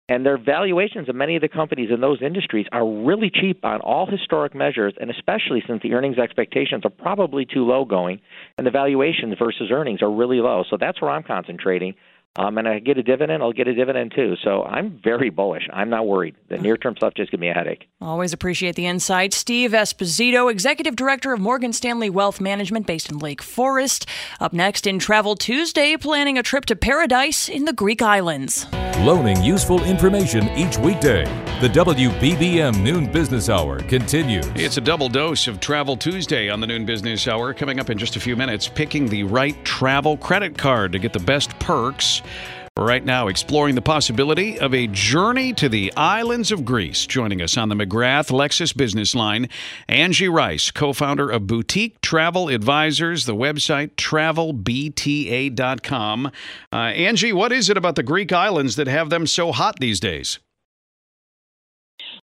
And 0.09 0.25
their 0.25 0.39
valuations 0.39 1.09
of 1.09 1.17
many 1.17 1.35
of 1.35 1.43
the 1.43 1.49
companies 1.49 1.91
in 1.93 2.01
those 2.01 2.23
industries 2.23 2.67
are 2.71 2.87
really 2.87 3.29
cheap 3.29 3.65
on 3.65 3.81
all 3.81 4.07
historic 4.07 4.55
measures, 4.55 4.95
and 5.01 5.11
especially 5.11 5.65
since 5.67 5.83
the 5.83 5.95
earnings 5.95 6.17
expectations 6.17 6.85
are 6.85 6.91
probably 6.91 7.45
too 7.45 7.65
low 7.65 7.85
going, 7.85 8.21
and 8.57 8.65
the 8.65 8.71
valuations 8.71 9.35
versus 9.37 9.69
earnings 9.73 10.03
are 10.03 10.11
really 10.11 10.41
low. 10.41 10.63
So 10.71 10.77
that's 10.79 11.03
where 11.03 11.11
I'm 11.11 11.25
concentrating. 11.25 11.95
Um, 12.37 12.59
and 12.59 12.69
I 12.69 12.79
get 12.79 12.99
a 12.99 13.03
dividend, 13.03 13.43
I'll 13.43 13.53
get 13.53 13.67
a 13.67 13.75
dividend 13.75 14.13
too. 14.15 14.35
So 14.45 14.63
I'm 14.63 15.01
very 15.03 15.31
bullish. 15.31 15.69
I'm 15.73 15.91
not 15.91 16.07
worried. 16.07 16.37
The 16.49 16.59
near 16.59 16.77
term 16.77 16.97
stuff 16.97 17.15
just 17.15 17.31
give 17.31 17.41
me 17.41 17.49
a 17.49 17.55
headache. 17.55 17.89
Always 18.01 18.33
appreciate 18.33 18.77
the 18.77 18.87
insight. 18.87 19.33
Steve 19.33 19.73
Esposito, 19.73 20.51
Executive 20.51 20.97
Director 20.97 21.33
of 21.33 21.41
Morgan 21.41 21.73
Stanley 21.73 22.11
Wealth 22.11 22.41
Management 22.41 22.87
based 22.87 23.11
in 23.11 23.19
Lake 23.19 23.43
Forest. 23.43 24.07
Up 24.41 24.53
next 24.53 24.87
in 24.87 24.99
Travel 24.99 25.35
Tuesday, 25.35 25.97
planning 25.97 26.39
a 26.39 26.43
trip 26.43 26.67
to 26.67 26.77
paradise 26.77 27.49
in 27.49 27.65
the 27.65 27.73
Greek 27.73 28.03
islands. 28.03 28.67
Loaning 29.01 29.43
useful 29.43 29.83
information 29.85 30.49
each 30.51 30.79
weekday. 30.79 31.25
The 31.61 31.69
WBBM 31.69 32.83
Noon 32.83 33.11
Business 33.11 33.49
Hour 33.49 33.81
continues. 33.81 34.47
It's 34.55 34.77
a 34.77 34.81
double 34.81 35.09
dose 35.09 35.47
of 35.47 35.61
Travel 35.61 35.97
Tuesday 35.97 36.49
on 36.49 36.61
the 36.61 36.67
Noon 36.67 36.85
Business 36.85 37.29
Hour. 37.29 37.55
Coming 37.55 37.79
up 37.79 37.89
in 37.89 37.99
just 37.99 38.17
a 38.17 38.21
few 38.21 38.37
minutes, 38.37 38.69
picking 38.69 39.07
the 39.07 39.23
right 39.25 39.63
travel 39.65 40.17
credit 40.17 40.59
card 40.59 40.93
to 40.93 40.99
get 40.99 41.13
the 41.13 41.19
best 41.19 41.59
perks. 41.59 42.23
Right 42.79 43.07
now, 43.07 43.29
exploring 43.29 43.75
the 43.75 43.81
possibility 43.81 44.61
of 44.61 44.75
a 44.75 44.87
journey 44.89 45.55
to 45.55 45.67
the 45.67 45.91
islands 45.97 46.53
of 46.53 46.67
Greece. 46.67 47.07
Joining 47.07 47.41
us 47.41 47.57
on 47.57 47.71
the 47.71 47.75
McGrath 47.75 48.31
Lexus 48.31 48.77
business 48.77 49.15
line, 49.15 49.49
Angie 49.89 50.29
Rice, 50.29 50.71
co 50.71 50.93
founder 50.93 51.31
of 51.31 51.47
Boutique 51.47 52.03
Travel 52.03 52.51
Advisors, 52.51 53.25
the 53.25 53.35
website 53.35 53.95
travelbta.com. 53.95 56.27
Uh, 56.71 56.77
Angie, 56.77 57.33
what 57.33 57.51
is 57.51 57.71
it 57.71 57.79
about 57.79 57.95
the 57.95 58.03
Greek 58.03 58.31
islands 58.31 58.77
that 58.77 58.89
have 58.89 59.09
them 59.09 59.27
so 59.27 59.53
hot 59.53 59.81
these 59.81 59.99
days? 59.99 60.39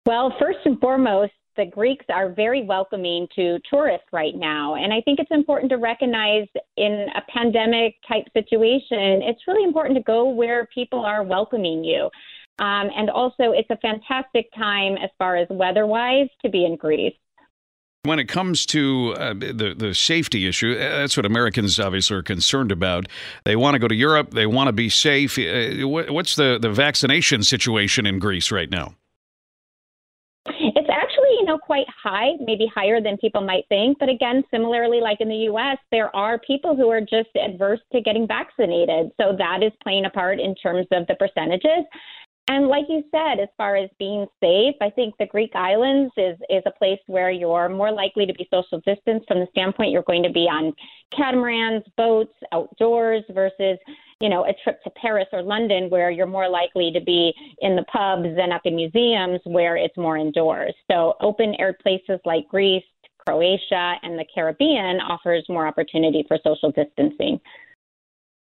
Well, 0.06 0.34
first 0.40 0.60
and 0.64 0.80
foremost, 0.80 1.34
the 1.58 1.66
Greeks 1.66 2.06
are 2.10 2.30
very 2.30 2.64
welcoming 2.64 3.28
to 3.36 3.60
tourists 3.70 4.08
right 4.14 4.36
now. 4.36 4.76
And 4.76 4.94
I 4.94 5.02
think 5.02 5.20
it's 5.20 5.32
important 5.32 5.70
to 5.72 5.78
recognize 5.78 6.48
in 6.78 7.08
a 7.16 7.22
pandemic 7.32 7.96
type 8.08 8.26
situation, 8.34 9.22
it's 9.24 9.42
really 9.48 9.64
important 9.64 9.98
to 9.98 10.04
go 10.04 10.30
where 10.30 10.68
people 10.74 11.04
are 11.04 11.24
welcoming 11.24 11.84
you. 11.84 12.10
Um, 12.60 12.90
and 12.96 13.10
also, 13.10 13.52
it's 13.52 13.70
a 13.70 13.78
fantastic 13.78 14.50
time 14.56 14.98
as 14.98 15.10
far 15.18 15.36
as 15.36 15.48
weather 15.50 15.86
wise 15.86 16.30
to 16.44 16.50
be 16.50 16.66
in 16.66 16.76
Greece. 16.76 17.14
When 18.04 18.20
it 18.20 18.30
comes 18.30 18.66
to 18.68 19.16
uh, 19.18 19.34
the 19.34 19.76
the 19.78 19.94
safety 19.94 20.48
issue, 20.48 20.74
uh, 20.74 21.00
that's 21.00 21.18
what 21.18 21.26
Americans 21.26 21.80
obviously 21.80 22.16
are 22.16 22.24
concerned 22.24 22.72
about. 22.72 23.08
They 23.44 23.56
want 23.56 23.76
to 23.76 23.80
go 23.80 23.88
to 23.88 23.96
Europe. 23.96 24.32
They 24.32 24.46
want 24.46 24.70
to 24.70 24.72
be 24.72 24.90
safe. 24.90 25.38
Uh, 25.38 25.88
what's 25.88 26.36
the, 26.36 26.58
the 26.60 26.72
vaccination 26.72 27.44
situation 27.44 28.06
in 28.06 28.18
Greece 28.20 28.50
right 28.52 28.70
now? 28.70 28.96
Know, 31.48 31.58
quite 31.58 31.88
high, 31.90 32.32
maybe 32.40 32.70
higher 32.74 33.02
than 33.02 33.18
people 33.18 33.42
might 33.42 33.66
think. 33.70 33.98
But 34.00 34.10
again, 34.10 34.44
similarly, 34.52 35.00
like 35.02 35.22
in 35.22 35.30
the 35.30 35.48
U.S., 35.52 35.78
there 35.92 36.16
are 36.16 36.40
people 36.40 36.76
who 36.76 36.90
are 36.90 37.02
just 37.02 37.30
adverse 37.36 37.80
to 37.94 38.02
getting 38.02 38.28
vaccinated. 38.28 39.12
So 39.20 39.36
that 39.38 39.64
is 39.64 39.72
playing 39.82 40.06
a 40.06 40.10
part 40.10 40.40
in 40.40 40.54
terms 40.56 40.88
of 40.92 41.08
the 41.08 41.16
percentages. 41.16 41.86
And 42.50 42.68
like 42.68 42.86
you 42.88 43.04
said, 43.12 43.42
as 43.42 43.50
far 43.58 43.76
as 43.76 43.90
being 44.00 44.26
safe, 44.42 44.76
I 44.82 44.90
think 44.90 45.16
the 45.18 45.26
Greek 45.26 45.52
islands 45.54 46.14
is 46.16 46.38
is 46.50 46.64
a 46.66 46.72
place 46.72 47.00
where 47.08 47.30
you're 47.30 47.68
more 47.68 47.92
likely 47.92 48.26
to 48.26 48.34
be 48.34 48.48
social 48.52 48.80
distanced 48.86 49.28
from 49.28 49.40
the 49.40 49.48
standpoint 49.52 49.92
you're 49.92 50.04
going 50.04 50.24
to 50.24 50.32
be 50.32 50.46
on 50.46 50.74
catamarans, 51.16 51.84
boats, 51.98 52.34
outdoors 52.54 53.24
versus 53.34 53.78
you 54.20 54.30
know, 54.30 54.46
a 54.46 54.54
trip 54.64 54.82
to 54.84 54.90
Paris 54.92 55.28
or 55.32 55.44
London 55.44 55.90
where 55.90 56.10
you're 56.10 56.26
more 56.26 56.50
likely 56.50 56.92
to 56.92 57.02
be 57.02 57.34
in 57.60 57.76
the 57.76 57.84
pubs 57.84 58.26
and 58.26 58.52
up 58.52 58.62
in 58.66 58.76
museums 58.76 59.40
where 59.44 59.78
it's 59.78 59.96
more 59.96 60.18
indoors. 60.18 60.74
So 60.90 61.14
open 61.22 61.54
air 61.60 61.78
places 61.82 62.20
like 62.26 62.48
Greece, 62.48 62.84
Croatia, 63.28 63.96
and 64.02 64.18
the 64.18 64.26
Caribbean 64.34 65.00
offers 65.02 65.46
more 65.50 65.68
opportunity 65.68 66.26
for 66.28 66.40
social 66.44 66.72
distancing. 66.72 67.40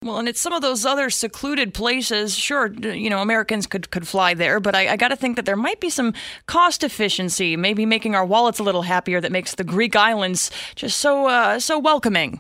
Well, 0.02 0.20
and 0.20 0.28
it's 0.28 0.40
some 0.40 0.54
of 0.54 0.62
those 0.62 0.86
other 0.86 1.10
secluded 1.10 1.74
places. 1.74 2.36
Sure, 2.36 2.72
you 2.72 3.10
know, 3.10 3.22
Americans 3.22 3.66
could, 3.66 3.90
could 3.90 4.08
fly 4.08 4.36
there, 4.36 4.60
but 4.60 4.76
I, 4.76 4.90
I 4.90 4.98
got 4.98 5.08
to 5.08 5.16
think 5.16 5.36
that 5.36 5.46
there 5.46 5.56
might 5.56 5.80
be 5.80 5.90
some 5.90 6.14
cost 6.46 6.84
efficiency, 6.84 7.58
maybe 7.58 7.86
making 7.86 8.14
our 8.14 8.26
wallets 8.26 8.60
a 8.60 8.64
little 8.64 8.84
happier 8.84 9.20
that 9.20 9.32
makes 9.32 9.56
the 9.56 9.64
Greek 9.64 9.96
islands 9.96 10.52
just 10.76 11.00
so 11.00 11.28
uh, 11.28 11.60
so 11.60 11.80
welcoming. 11.80 12.40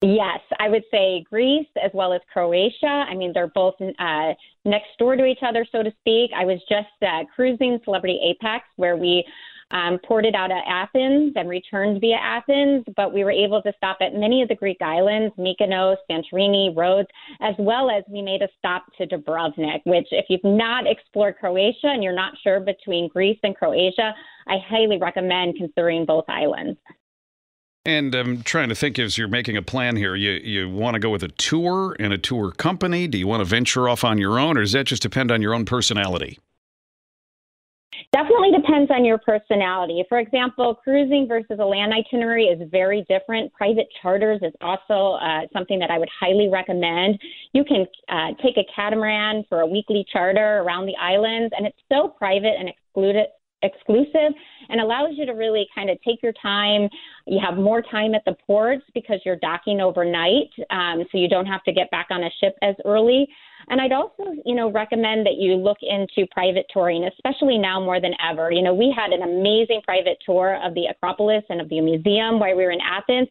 Yes, 0.00 0.40
I 0.60 0.68
would 0.68 0.84
say 0.92 1.24
Greece 1.28 1.66
as 1.82 1.90
well 1.92 2.12
as 2.12 2.20
Croatia. 2.32 2.86
I 2.86 3.14
mean, 3.14 3.32
they're 3.34 3.48
both 3.48 3.74
uh, 3.80 4.34
next 4.64 4.96
door 4.98 5.16
to 5.16 5.24
each 5.24 5.42
other, 5.42 5.66
so 5.70 5.82
to 5.82 5.92
speak. 6.00 6.30
I 6.36 6.44
was 6.44 6.60
just 6.68 6.86
uh, 7.02 7.24
cruising 7.34 7.80
Celebrity 7.84 8.20
Apex, 8.30 8.64
where 8.76 8.96
we 8.96 9.24
um, 9.70 9.98
ported 10.06 10.34
out 10.34 10.50
of 10.50 10.58
Athens 10.66 11.32
and 11.36 11.48
returned 11.48 12.00
via 12.00 12.16
Athens, 12.16 12.84
but 12.96 13.12
we 13.12 13.24
were 13.24 13.30
able 13.30 13.62
to 13.62 13.72
stop 13.76 13.98
at 14.00 14.14
many 14.14 14.42
of 14.42 14.48
the 14.48 14.54
Greek 14.54 14.78
islands, 14.80 15.34
Mykonos, 15.38 15.96
Santorini, 16.10 16.74
Rhodes, 16.76 17.08
as 17.40 17.54
well 17.58 17.90
as 17.90 18.04
we 18.08 18.22
made 18.22 18.42
a 18.42 18.48
stop 18.58 18.86
to 18.96 19.06
Dubrovnik, 19.06 19.80
which, 19.84 20.08
if 20.10 20.26
you've 20.28 20.44
not 20.44 20.86
explored 20.86 21.36
Croatia 21.38 21.88
and 21.88 22.02
you're 22.02 22.14
not 22.14 22.34
sure 22.42 22.60
between 22.60 23.08
Greece 23.08 23.38
and 23.42 23.54
Croatia, 23.56 24.14
I 24.46 24.56
highly 24.66 24.98
recommend 24.98 25.56
considering 25.56 26.06
both 26.06 26.24
islands. 26.28 26.78
And 27.84 28.14
I'm 28.14 28.42
trying 28.42 28.68
to 28.68 28.74
think 28.74 28.98
as 28.98 29.16
you're 29.16 29.28
making 29.28 29.56
a 29.56 29.62
plan 29.62 29.96
here, 29.96 30.14
you, 30.14 30.32
you 30.32 30.68
want 30.68 30.94
to 30.94 31.00
go 31.00 31.08
with 31.08 31.22
a 31.22 31.28
tour 31.28 31.96
and 31.98 32.12
a 32.12 32.18
tour 32.18 32.52
company? 32.52 33.06
Do 33.06 33.16
you 33.16 33.26
want 33.26 33.40
to 33.40 33.46
venture 33.46 33.88
off 33.88 34.04
on 34.04 34.18
your 34.18 34.38
own, 34.38 34.58
or 34.58 34.60
does 34.60 34.72
that 34.72 34.84
just 34.84 35.02
depend 35.02 35.30
on 35.30 35.40
your 35.40 35.54
own 35.54 35.64
personality? 35.64 36.38
Definitely 38.18 38.50
depends 38.50 38.90
on 38.90 39.04
your 39.04 39.18
personality. 39.18 40.04
For 40.08 40.18
example, 40.18 40.74
cruising 40.74 41.28
versus 41.28 41.58
a 41.60 41.64
land 41.64 41.92
itinerary 41.92 42.46
is 42.46 42.68
very 42.68 43.06
different. 43.08 43.52
Private 43.52 43.86
charters 44.02 44.40
is 44.42 44.52
also 44.60 45.18
uh, 45.22 45.42
something 45.52 45.78
that 45.78 45.92
I 45.92 45.98
would 46.00 46.08
highly 46.18 46.48
recommend. 46.48 47.20
You 47.52 47.62
can 47.62 47.86
uh, 48.08 48.34
take 48.42 48.56
a 48.56 48.66
catamaran 48.74 49.44
for 49.48 49.60
a 49.60 49.66
weekly 49.68 50.04
charter 50.12 50.64
around 50.66 50.86
the 50.86 50.96
islands, 51.00 51.54
and 51.56 51.64
it's 51.64 51.78
so 51.88 52.08
private 52.08 52.54
and 52.58 52.68
excluded, 52.68 53.26
exclusive 53.62 54.32
and 54.68 54.80
allows 54.80 55.10
you 55.12 55.26
to 55.26 55.32
really 55.32 55.66
kind 55.74 55.90
of 55.90 55.98
take 56.02 56.22
your 56.22 56.32
time. 56.40 56.88
You 57.26 57.40
have 57.44 57.58
more 57.58 57.82
time 57.82 58.14
at 58.14 58.24
the 58.24 58.36
ports 58.46 58.84
because 58.94 59.20
you're 59.24 59.36
docking 59.36 59.80
overnight, 59.80 60.50
um, 60.70 61.04
so 61.10 61.18
you 61.18 61.28
don't 61.28 61.46
have 61.46 61.62
to 61.64 61.72
get 61.72 61.90
back 61.90 62.08
on 62.10 62.24
a 62.24 62.30
ship 62.40 62.56
as 62.62 62.74
early. 62.84 63.28
And 63.68 63.80
I'd 63.80 63.92
also, 63.92 64.34
you 64.44 64.54
know, 64.54 64.70
recommend 64.70 65.26
that 65.26 65.34
you 65.36 65.54
look 65.54 65.78
into 65.82 66.26
private 66.30 66.66
touring, 66.72 67.04
especially 67.04 67.58
now 67.58 67.80
more 67.80 68.00
than 68.00 68.14
ever. 68.24 68.50
You 68.50 68.62
know, 68.62 68.74
we 68.74 68.94
had 68.96 69.10
an 69.10 69.22
amazing 69.22 69.82
private 69.84 70.18
tour 70.24 70.58
of 70.64 70.74
the 70.74 70.86
Acropolis 70.86 71.42
and 71.48 71.60
of 71.60 71.68
the 71.68 71.80
museum 71.80 72.38
while 72.38 72.56
we 72.56 72.64
were 72.64 72.70
in 72.70 72.80
Athens. 72.80 73.28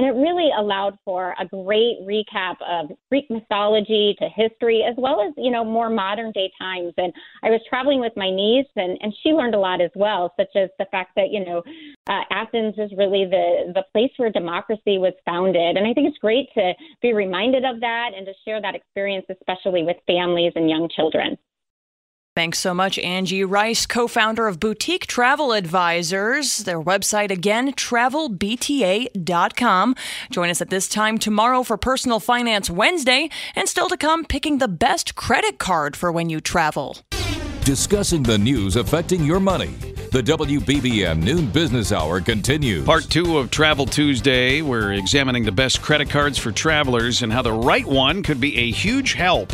And 0.00 0.08
it 0.08 0.18
really 0.18 0.48
allowed 0.56 0.96
for 1.04 1.34
a 1.38 1.44
great 1.44 1.98
recap 2.08 2.56
of 2.66 2.90
Greek 3.10 3.30
mythology 3.30 4.16
to 4.18 4.30
history, 4.34 4.82
as 4.82 4.94
well 4.96 5.20
as, 5.20 5.34
you 5.36 5.50
know, 5.50 5.62
more 5.62 5.90
modern 5.90 6.32
day 6.32 6.50
times. 6.58 6.94
And 6.96 7.12
I 7.42 7.50
was 7.50 7.60
traveling 7.68 8.00
with 8.00 8.14
my 8.16 8.30
niece, 8.30 8.64
and, 8.76 8.96
and 9.02 9.12
she 9.22 9.32
learned 9.32 9.54
a 9.54 9.58
lot 9.58 9.82
as 9.82 9.90
well, 9.94 10.32
such 10.38 10.56
as 10.56 10.70
the 10.78 10.86
fact 10.90 11.10
that, 11.16 11.28
you 11.30 11.44
know, 11.44 11.62
uh, 12.08 12.22
Athens 12.30 12.76
is 12.78 12.90
really 12.96 13.26
the, 13.26 13.74
the 13.74 13.84
place 13.92 14.10
where 14.16 14.30
democracy 14.30 14.96
was 14.96 15.12
founded. 15.26 15.76
And 15.76 15.86
I 15.86 15.92
think 15.92 16.08
it's 16.08 16.16
great 16.16 16.48
to 16.54 16.72
be 17.02 17.12
reminded 17.12 17.66
of 17.66 17.78
that 17.80 18.12
and 18.16 18.24
to 18.24 18.32
share 18.46 18.62
that 18.62 18.74
experience, 18.74 19.26
especially 19.28 19.82
with 19.82 19.98
families 20.06 20.52
and 20.56 20.70
young 20.70 20.88
children. 20.88 21.36
Thanks 22.40 22.58
so 22.58 22.72
much, 22.72 22.98
Angie 23.00 23.44
Rice, 23.44 23.84
co 23.84 24.08
founder 24.08 24.48
of 24.48 24.58
Boutique 24.58 25.06
Travel 25.06 25.52
Advisors. 25.52 26.60
Their 26.60 26.80
website 26.80 27.30
again, 27.30 27.74
travelbta.com. 27.74 29.94
Join 30.30 30.48
us 30.48 30.62
at 30.62 30.70
this 30.70 30.88
time 30.88 31.18
tomorrow 31.18 31.62
for 31.62 31.76
Personal 31.76 32.18
Finance 32.18 32.70
Wednesday, 32.70 33.28
and 33.54 33.68
still 33.68 33.90
to 33.90 33.98
come, 33.98 34.24
picking 34.24 34.56
the 34.56 34.68
best 34.68 35.16
credit 35.16 35.58
card 35.58 35.98
for 35.98 36.10
when 36.10 36.30
you 36.30 36.40
travel. 36.40 36.96
Discussing 37.64 38.22
the 38.22 38.38
news 38.38 38.76
affecting 38.76 39.22
your 39.22 39.38
money. 39.38 39.74
The 40.10 40.22
WBBM 40.22 41.22
Noon 41.22 41.46
Business 41.46 41.92
Hour 41.92 42.20
continues. 42.20 42.84
Part 42.84 43.08
two 43.10 43.38
of 43.38 43.52
Travel 43.52 43.86
Tuesday. 43.86 44.60
We're 44.60 44.94
examining 44.94 45.44
the 45.44 45.52
best 45.52 45.82
credit 45.82 46.10
cards 46.10 46.36
for 46.36 46.50
travelers 46.50 47.22
and 47.22 47.32
how 47.32 47.42
the 47.42 47.52
right 47.52 47.86
one 47.86 48.24
could 48.24 48.40
be 48.40 48.58
a 48.58 48.72
huge 48.72 49.12
help. 49.12 49.52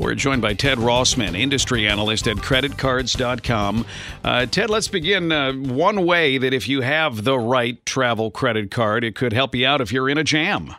We're 0.00 0.14
joined 0.14 0.40
by 0.40 0.54
Ted 0.54 0.78
Rossman, 0.78 1.38
industry 1.38 1.86
analyst 1.86 2.26
at 2.26 2.38
creditcards.com. 2.38 3.84
Uh, 4.24 4.46
Ted, 4.46 4.70
let's 4.70 4.88
begin. 4.88 5.30
Uh, 5.30 5.52
one 5.52 6.06
way 6.06 6.38
that 6.38 6.54
if 6.54 6.68
you 6.68 6.80
have 6.80 7.24
the 7.24 7.38
right 7.38 7.84
travel 7.84 8.30
credit 8.30 8.70
card, 8.70 9.04
it 9.04 9.14
could 9.14 9.34
help 9.34 9.54
you 9.54 9.66
out 9.66 9.82
if 9.82 9.92
you're 9.92 10.08
in 10.08 10.16
a 10.16 10.24
jam. 10.24 10.74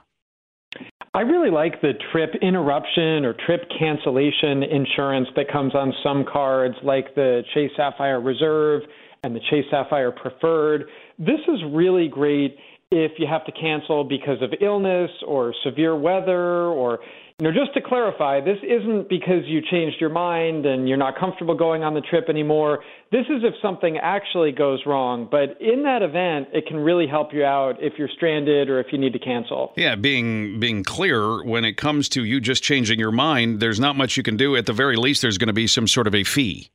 I 1.14 1.22
really 1.22 1.52
like 1.52 1.82
the 1.82 1.94
trip 2.12 2.32
interruption 2.42 3.24
or 3.24 3.36
trip 3.46 3.62
cancellation 3.78 4.64
insurance 4.64 5.28
that 5.36 5.52
comes 5.52 5.76
on 5.76 5.94
some 6.02 6.26
cards, 6.26 6.76
like 6.84 7.14
the 7.14 7.44
Chase 7.54 7.72
Sapphire 7.78 8.20
Reserve 8.20 8.82
and 9.24 9.36
the 9.36 9.42
Chase 9.52 9.66
Sapphire 9.70 10.12
Preferred. 10.12 10.86
This 11.20 11.42
is 11.48 11.60
really 11.72 12.08
great 12.08 12.58
if 12.90 13.12
you 13.20 13.28
have 13.28 13.46
to 13.46 13.52
cancel 13.52 14.04
because 14.04 14.42
of 14.42 14.52
illness 14.62 15.12
or 15.28 15.54
severe 15.64 15.96
weather 15.96 16.66
or 16.66 17.00
know 17.44 17.52
just 17.52 17.74
to 17.74 17.82
clarify 17.82 18.42
this 18.42 18.58
isn't 18.64 19.10
because 19.10 19.44
you 19.46 19.62
changed 19.62 19.98
your 20.00 20.10
mind 20.10 20.66
and 20.66 20.88
you're 20.88 20.98
not 20.98 21.18
comfortable 21.18 21.56
going 21.56 21.84
on 21.84 21.94
the 21.94 22.02
trip 22.02 22.30
anymore. 22.30 22.84
This 23.12 23.26
is 23.30 23.44
if 23.44 23.54
something 23.62 23.98
actually 23.98 24.52
goes 24.52 24.82
wrong 24.86 25.28
but 25.30 25.62
in 25.62 25.84
that 25.84 26.02
event 26.02 26.50
it 26.54 26.68
can 26.68 26.78
really 26.78 27.08
help 27.08 27.34
you 27.34 27.44
out 27.44 27.76
if 27.80 27.94
you're 27.98 28.10
stranded 28.16 28.70
or 28.70 28.80
if 28.80 28.88
you 28.92 28.98
need 28.98 29.14
to 29.14 29.20
cancel. 29.20 29.74
Yeah 29.76 29.96
being 29.96 30.60
being 30.60 30.84
clear 30.84 31.44
when 31.44 31.66
it 31.66 31.78
comes 31.78 32.10
to 32.10 32.24
you 32.24 32.40
just 32.40 32.64
changing 32.64 33.00
your 33.00 33.12
mind 33.12 33.60
there's 33.60 33.80
not 33.80 33.96
much 33.96 34.18
you 34.18 34.24
can 34.24 34.38
do. 34.38 34.56
At 34.56 34.66
the 34.66 34.74
very 34.74 34.96
least 34.96 35.22
there's 35.22 35.38
going 35.38 35.48
to 35.48 35.54
be 35.54 35.68
some 35.68 35.88
sort 35.88 36.08
of 36.08 36.16
a 36.16 36.24
fee. 36.24 36.70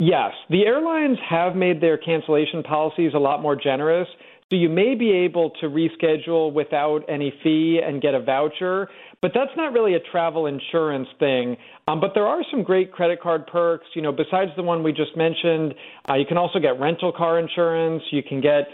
Yes, 0.00 0.32
the 0.48 0.64
airlines 0.64 1.18
have 1.28 1.56
made 1.56 1.80
their 1.80 1.98
cancellation 1.98 2.62
policies 2.62 3.12
a 3.14 3.18
lot 3.18 3.42
more 3.42 3.56
generous. 3.56 4.08
So 4.50 4.56
you 4.56 4.70
may 4.70 4.94
be 4.94 5.12
able 5.12 5.50
to 5.60 5.66
reschedule 5.66 6.52
without 6.54 7.00
any 7.06 7.34
fee 7.42 7.80
and 7.84 8.00
get 8.00 8.14
a 8.14 8.20
voucher, 8.20 8.88
but 9.20 9.32
that's 9.34 9.50
not 9.58 9.74
really 9.74 9.94
a 9.94 10.00
travel 10.10 10.46
insurance 10.46 11.08
thing. 11.18 11.58
Um, 11.86 12.00
but 12.00 12.12
there 12.14 12.26
are 12.26 12.40
some 12.50 12.62
great 12.62 12.90
credit 12.90 13.20
card 13.20 13.46
perks. 13.46 13.84
You 13.94 14.00
know, 14.00 14.12
besides 14.12 14.50
the 14.56 14.62
one 14.62 14.82
we 14.82 14.92
just 14.92 15.14
mentioned, 15.18 15.74
uh, 16.08 16.14
you 16.14 16.24
can 16.24 16.38
also 16.38 16.60
get 16.60 16.80
rental 16.80 17.12
car 17.12 17.38
insurance. 17.38 18.02
You 18.10 18.22
can 18.22 18.40
get 18.40 18.68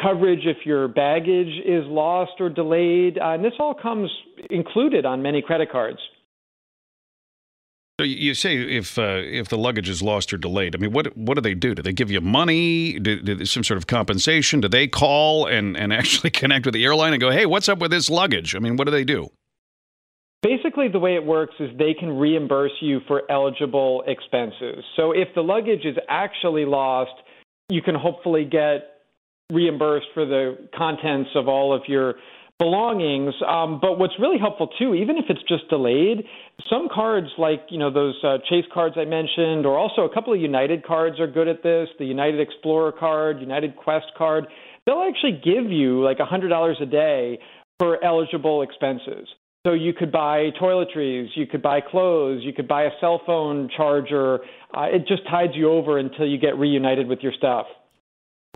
coverage 0.00 0.44
if 0.44 0.64
your 0.64 0.86
baggage 0.86 1.60
is 1.64 1.84
lost 1.86 2.32
or 2.38 2.48
delayed, 2.48 3.18
uh, 3.18 3.32
and 3.32 3.44
this 3.44 3.52
all 3.58 3.74
comes 3.74 4.08
included 4.50 5.04
on 5.04 5.22
many 5.22 5.42
credit 5.42 5.70
cards. 5.72 5.98
So 7.98 8.04
you 8.04 8.34
say 8.34 8.56
if 8.56 8.98
uh, 8.98 9.22
if 9.24 9.48
the 9.48 9.56
luggage 9.56 9.88
is 9.88 10.02
lost 10.02 10.30
or 10.30 10.36
delayed, 10.36 10.74
I 10.74 10.78
mean, 10.78 10.92
what 10.92 11.16
what 11.16 11.34
do 11.34 11.40
they 11.40 11.54
do? 11.54 11.74
Do 11.74 11.80
they 11.80 11.94
give 11.94 12.10
you 12.10 12.20
money? 12.20 12.98
Do, 12.98 13.22
do 13.22 13.42
some 13.46 13.64
sort 13.64 13.78
of 13.78 13.86
compensation? 13.86 14.60
Do 14.60 14.68
they 14.68 14.86
call 14.86 15.46
and, 15.46 15.78
and 15.78 15.92
actually 16.00 16.30
connect 16.30 16.66
with 16.66 16.74
the 16.74 16.84
airline 16.84 17.14
and 17.14 17.20
go, 17.20 17.30
hey, 17.30 17.46
what's 17.46 17.70
up 17.70 17.78
with 17.78 17.90
this 17.90 18.10
luggage? 18.10 18.54
I 18.54 18.58
mean, 18.58 18.76
what 18.76 18.84
do 18.84 18.90
they 18.90 19.04
do? 19.04 19.30
Basically, 20.42 20.88
the 20.88 20.98
way 20.98 21.14
it 21.14 21.24
works 21.24 21.54
is 21.58 21.70
they 21.78 21.94
can 21.98 22.18
reimburse 22.18 22.72
you 22.82 23.00
for 23.08 23.22
eligible 23.30 24.04
expenses. 24.06 24.84
So 24.94 25.12
if 25.12 25.28
the 25.34 25.40
luggage 25.40 25.86
is 25.86 25.96
actually 26.08 26.66
lost, 26.66 27.12
you 27.70 27.80
can 27.80 27.94
hopefully 27.94 28.44
get 28.44 28.96
reimbursed 29.50 30.08
for 30.12 30.26
the 30.26 30.68
contents 30.76 31.30
of 31.34 31.48
all 31.48 31.74
of 31.74 31.82
your 31.88 32.16
belongings. 32.58 33.34
Um, 33.46 33.78
but 33.80 33.98
what's 33.98 34.14
really 34.18 34.38
helpful 34.38 34.68
too, 34.78 34.94
even 34.94 35.16
if 35.16 35.26
it's 35.28 35.42
just 35.48 35.68
delayed, 35.68 36.24
some 36.70 36.88
cards 36.92 37.28
like 37.38 37.62
you 37.70 37.78
know 37.78 37.92
those 37.92 38.16
uh, 38.24 38.38
Chase 38.48 38.64
cards 38.72 38.96
I 38.98 39.04
mentioned, 39.04 39.66
or 39.66 39.78
also 39.78 40.02
a 40.02 40.12
couple 40.12 40.32
of 40.32 40.40
United 40.40 40.84
cards 40.84 41.20
are 41.20 41.26
good 41.26 41.48
at 41.48 41.62
this. 41.62 41.88
The 41.98 42.06
United 42.06 42.40
Explorer 42.40 42.92
card, 42.92 43.40
United 43.40 43.76
Quest 43.76 44.06
card, 44.16 44.46
they'll 44.86 45.04
actually 45.06 45.40
give 45.44 45.70
you 45.70 46.02
like 46.02 46.18
a 46.18 46.24
hundred 46.24 46.48
dollars 46.48 46.78
a 46.80 46.86
day 46.86 47.38
for 47.78 48.02
eligible 48.02 48.62
expenses. 48.62 49.28
So 49.66 49.72
you 49.72 49.92
could 49.92 50.12
buy 50.12 50.50
toiletries, 50.62 51.26
you 51.34 51.46
could 51.46 51.60
buy 51.60 51.80
clothes, 51.80 52.42
you 52.44 52.52
could 52.52 52.68
buy 52.68 52.84
a 52.84 52.90
cell 53.00 53.20
phone 53.26 53.68
charger. 53.76 54.38
Uh, 54.72 54.84
it 54.84 55.08
just 55.08 55.26
tides 55.28 55.52
you 55.56 55.70
over 55.70 55.98
until 55.98 56.24
you 56.24 56.38
get 56.38 56.56
reunited 56.56 57.08
with 57.08 57.18
your 57.20 57.32
stuff. 57.32 57.66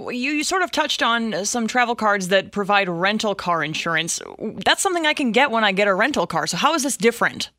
You, 0.08 0.32
you 0.32 0.44
sort 0.44 0.62
of 0.62 0.70
touched 0.70 1.02
on 1.02 1.34
uh, 1.34 1.44
some 1.44 1.66
travel 1.66 1.94
cards 1.94 2.28
that 2.28 2.52
provide 2.52 2.88
rental 2.88 3.34
car 3.34 3.62
insurance. 3.62 4.20
That's 4.64 4.82
something 4.82 5.06
I 5.06 5.14
can 5.14 5.32
get 5.32 5.50
when 5.50 5.64
I 5.64 5.72
get 5.72 5.88
a 5.88 5.94
rental 5.94 6.26
car. 6.26 6.46
So, 6.46 6.56
how 6.56 6.74
is 6.74 6.82
this 6.82 6.96
different? 6.96 7.50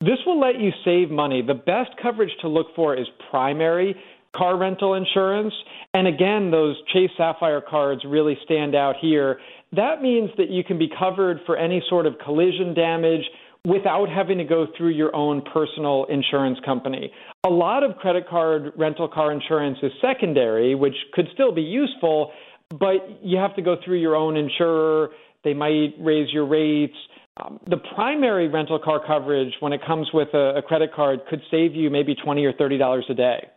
This 0.00 0.18
will 0.26 0.38
let 0.38 0.60
you 0.60 0.70
save 0.84 1.10
money. 1.10 1.42
The 1.42 1.54
best 1.54 1.90
coverage 2.00 2.32
to 2.42 2.48
look 2.48 2.68
for 2.76 2.94
is 2.94 3.06
primary 3.30 3.96
car 4.36 4.56
rental 4.56 4.94
insurance. 4.94 5.54
And 5.94 6.06
again, 6.06 6.50
those 6.50 6.76
Chase 6.92 7.10
Sapphire 7.16 7.62
cards 7.62 8.04
really 8.04 8.36
stand 8.44 8.74
out 8.74 8.96
here. 9.00 9.40
That 9.72 10.02
means 10.02 10.30
that 10.36 10.50
you 10.50 10.62
can 10.62 10.78
be 10.78 10.90
covered 10.98 11.40
for 11.46 11.56
any 11.56 11.82
sort 11.88 12.06
of 12.06 12.18
collision 12.22 12.74
damage 12.74 13.24
without 13.66 14.08
having 14.08 14.38
to 14.38 14.44
go 14.44 14.66
through 14.76 14.90
your 14.90 15.14
own 15.14 15.42
personal 15.52 16.06
insurance 16.08 16.58
company. 16.64 17.10
A 17.44 17.50
lot 17.50 17.82
of 17.82 17.96
credit 17.96 18.28
card 18.28 18.72
rental 18.78 19.08
car 19.08 19.32
insurance 19.32 19.78
is 19.82 19.90
secondary, 20.00 20.76
which 20.76 20.94
could 21.12 21.26
still 21.34 21.52
be 21.52 21.62
useful, 21.62 22.30
but 22.70 22.98
you 23.22 23.36
have 23.38 23.56
to 23.56 23.62
go 23.62 23.76
through 23.84 23.98
your 23.98 24.14
own 24.14 24.36
insurer. 24.36 25.10
They 25.42 25.52
might 25.52 25.94
raise 25.98 26.32
your 26.32 26.46
rates. 26.46 26.94
Um, 27.42 27.58
the 27.68 27.78
primary 27.94 28.48
rental 28.48 28.78
car 28.78 29.00
coverage, 29.04 29.52
when 29.60 29.72
it 29.72 29.80
comes 29.84 30.08
with 30.14 30.28
a, 30.32 30.58
a 30.58 30.62
credit 30.62 30.94
card, 30.94 31.20
could 31.28 31.42
save 31.50 31.74
you 31.74 31.90
maybe 31.90 32.14
twenty 32.14 32.44
or 32.44 32.52
thirty 32.52 32.78
dollars 32.78 33.06
a 33.10 33.14
day. 33.14 33.48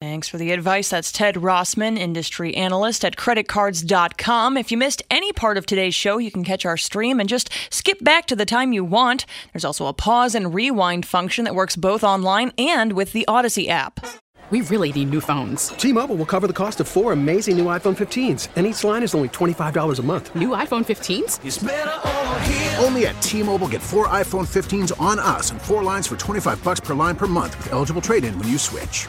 Thanks 0.00 0.28
for 0.28 0.36
the 0.36 0.52
advice. 0.52 0.90
That's 0.90 1.10
Ted 1.10 1.36
Rossman, 1.36 1.96
industry 1.96 2.54
analyst 2.54 3.02
at 3.02 3.16
creditcards.com. 3.16 4.58
If 4.58 4.70
you 4.70 4.76
missed 4.76 5.02
any 5.10 5.32
part 5.32 5.56
of 5.56 5.64
today's 5.64 5.94
show, 5.94 6.18
you 6.18 6.30
can 6.30 6.44
catch 6.44 6.66
our 6.66 6.76
stream 6.76 7.18
and 7.18 7.26
just 7.26 7.48
skip 7.70 8.04
back 8.04 8.26
to 8.26 8.36
the 8.36 8.44
time 8.44 8.74
you 8.74 8.84
want. 8.84 9.24
There's 9.54 9.64
also 9.64 9.86
a 9.86 9.94
pause 9.94 10.34
and 10.34 10.52
rewind 10.52 11.06
function 11.06 11.46
that 11.46 11.54
works 11.54 11.76
both 11.76 12.04
online 12.04 12.52
and 12.58 12.92
with 12.92 13.14
the 13.14 13.24
Audacy 13.26 13.68
app. 13.68 14.04
We 14.50 14.60
really 14.60 14.92
need 14.92 15.10
new 15.10 15.20
phones. 15.22 15.68
T 15.70 15.92
Mobile 15.92 16.14
will 16.14 16.26
cover 16.26 16.46
the 16.46 16.52
cost 16.52 16.78
of 16.78 16.86
four 16.86 17.12
amazing 17.12 17.56
new 17.56 17.64
iPhone 17.64 17.96
15s, 17.96 18.48
and 18.54 18.66
each 18.66 18.84
line 18.84 19.02
is 19.02 19.12
only 19.14 19.30
$25 19.30 19.98
a 19.98 20.02
month. 20.02 20.36
New 20.36 20.50
iPhone 20.50 20.84
15s? 20.84 22.80
Only 22.84 23.06
at 23.06 23.20
T 23.22 23.42
Mobile 23.42 23.66
get 23.66 23.82
four 23.82 24.06
iPhone 24.08 24.46
15s 24.46 24.92
on 25.00 25.18
us 25.18 25.50
and 25.50 25.60
four 25.60 25.82
lines 25.82 26.06
for 26.06 26.16
25 26.16 26.62
bucks 26.62 26.78
per 26.78 26.94
line 26.94 27.16
per 27.16 27.26
month 27.26 27.56
with 27.58 27.72
eligible 27.72 28.00
trade 28.00 28.24
in 28.24 28.38
when 28.38 28.46
you 28.46 28.58
switch. 28.58 29.08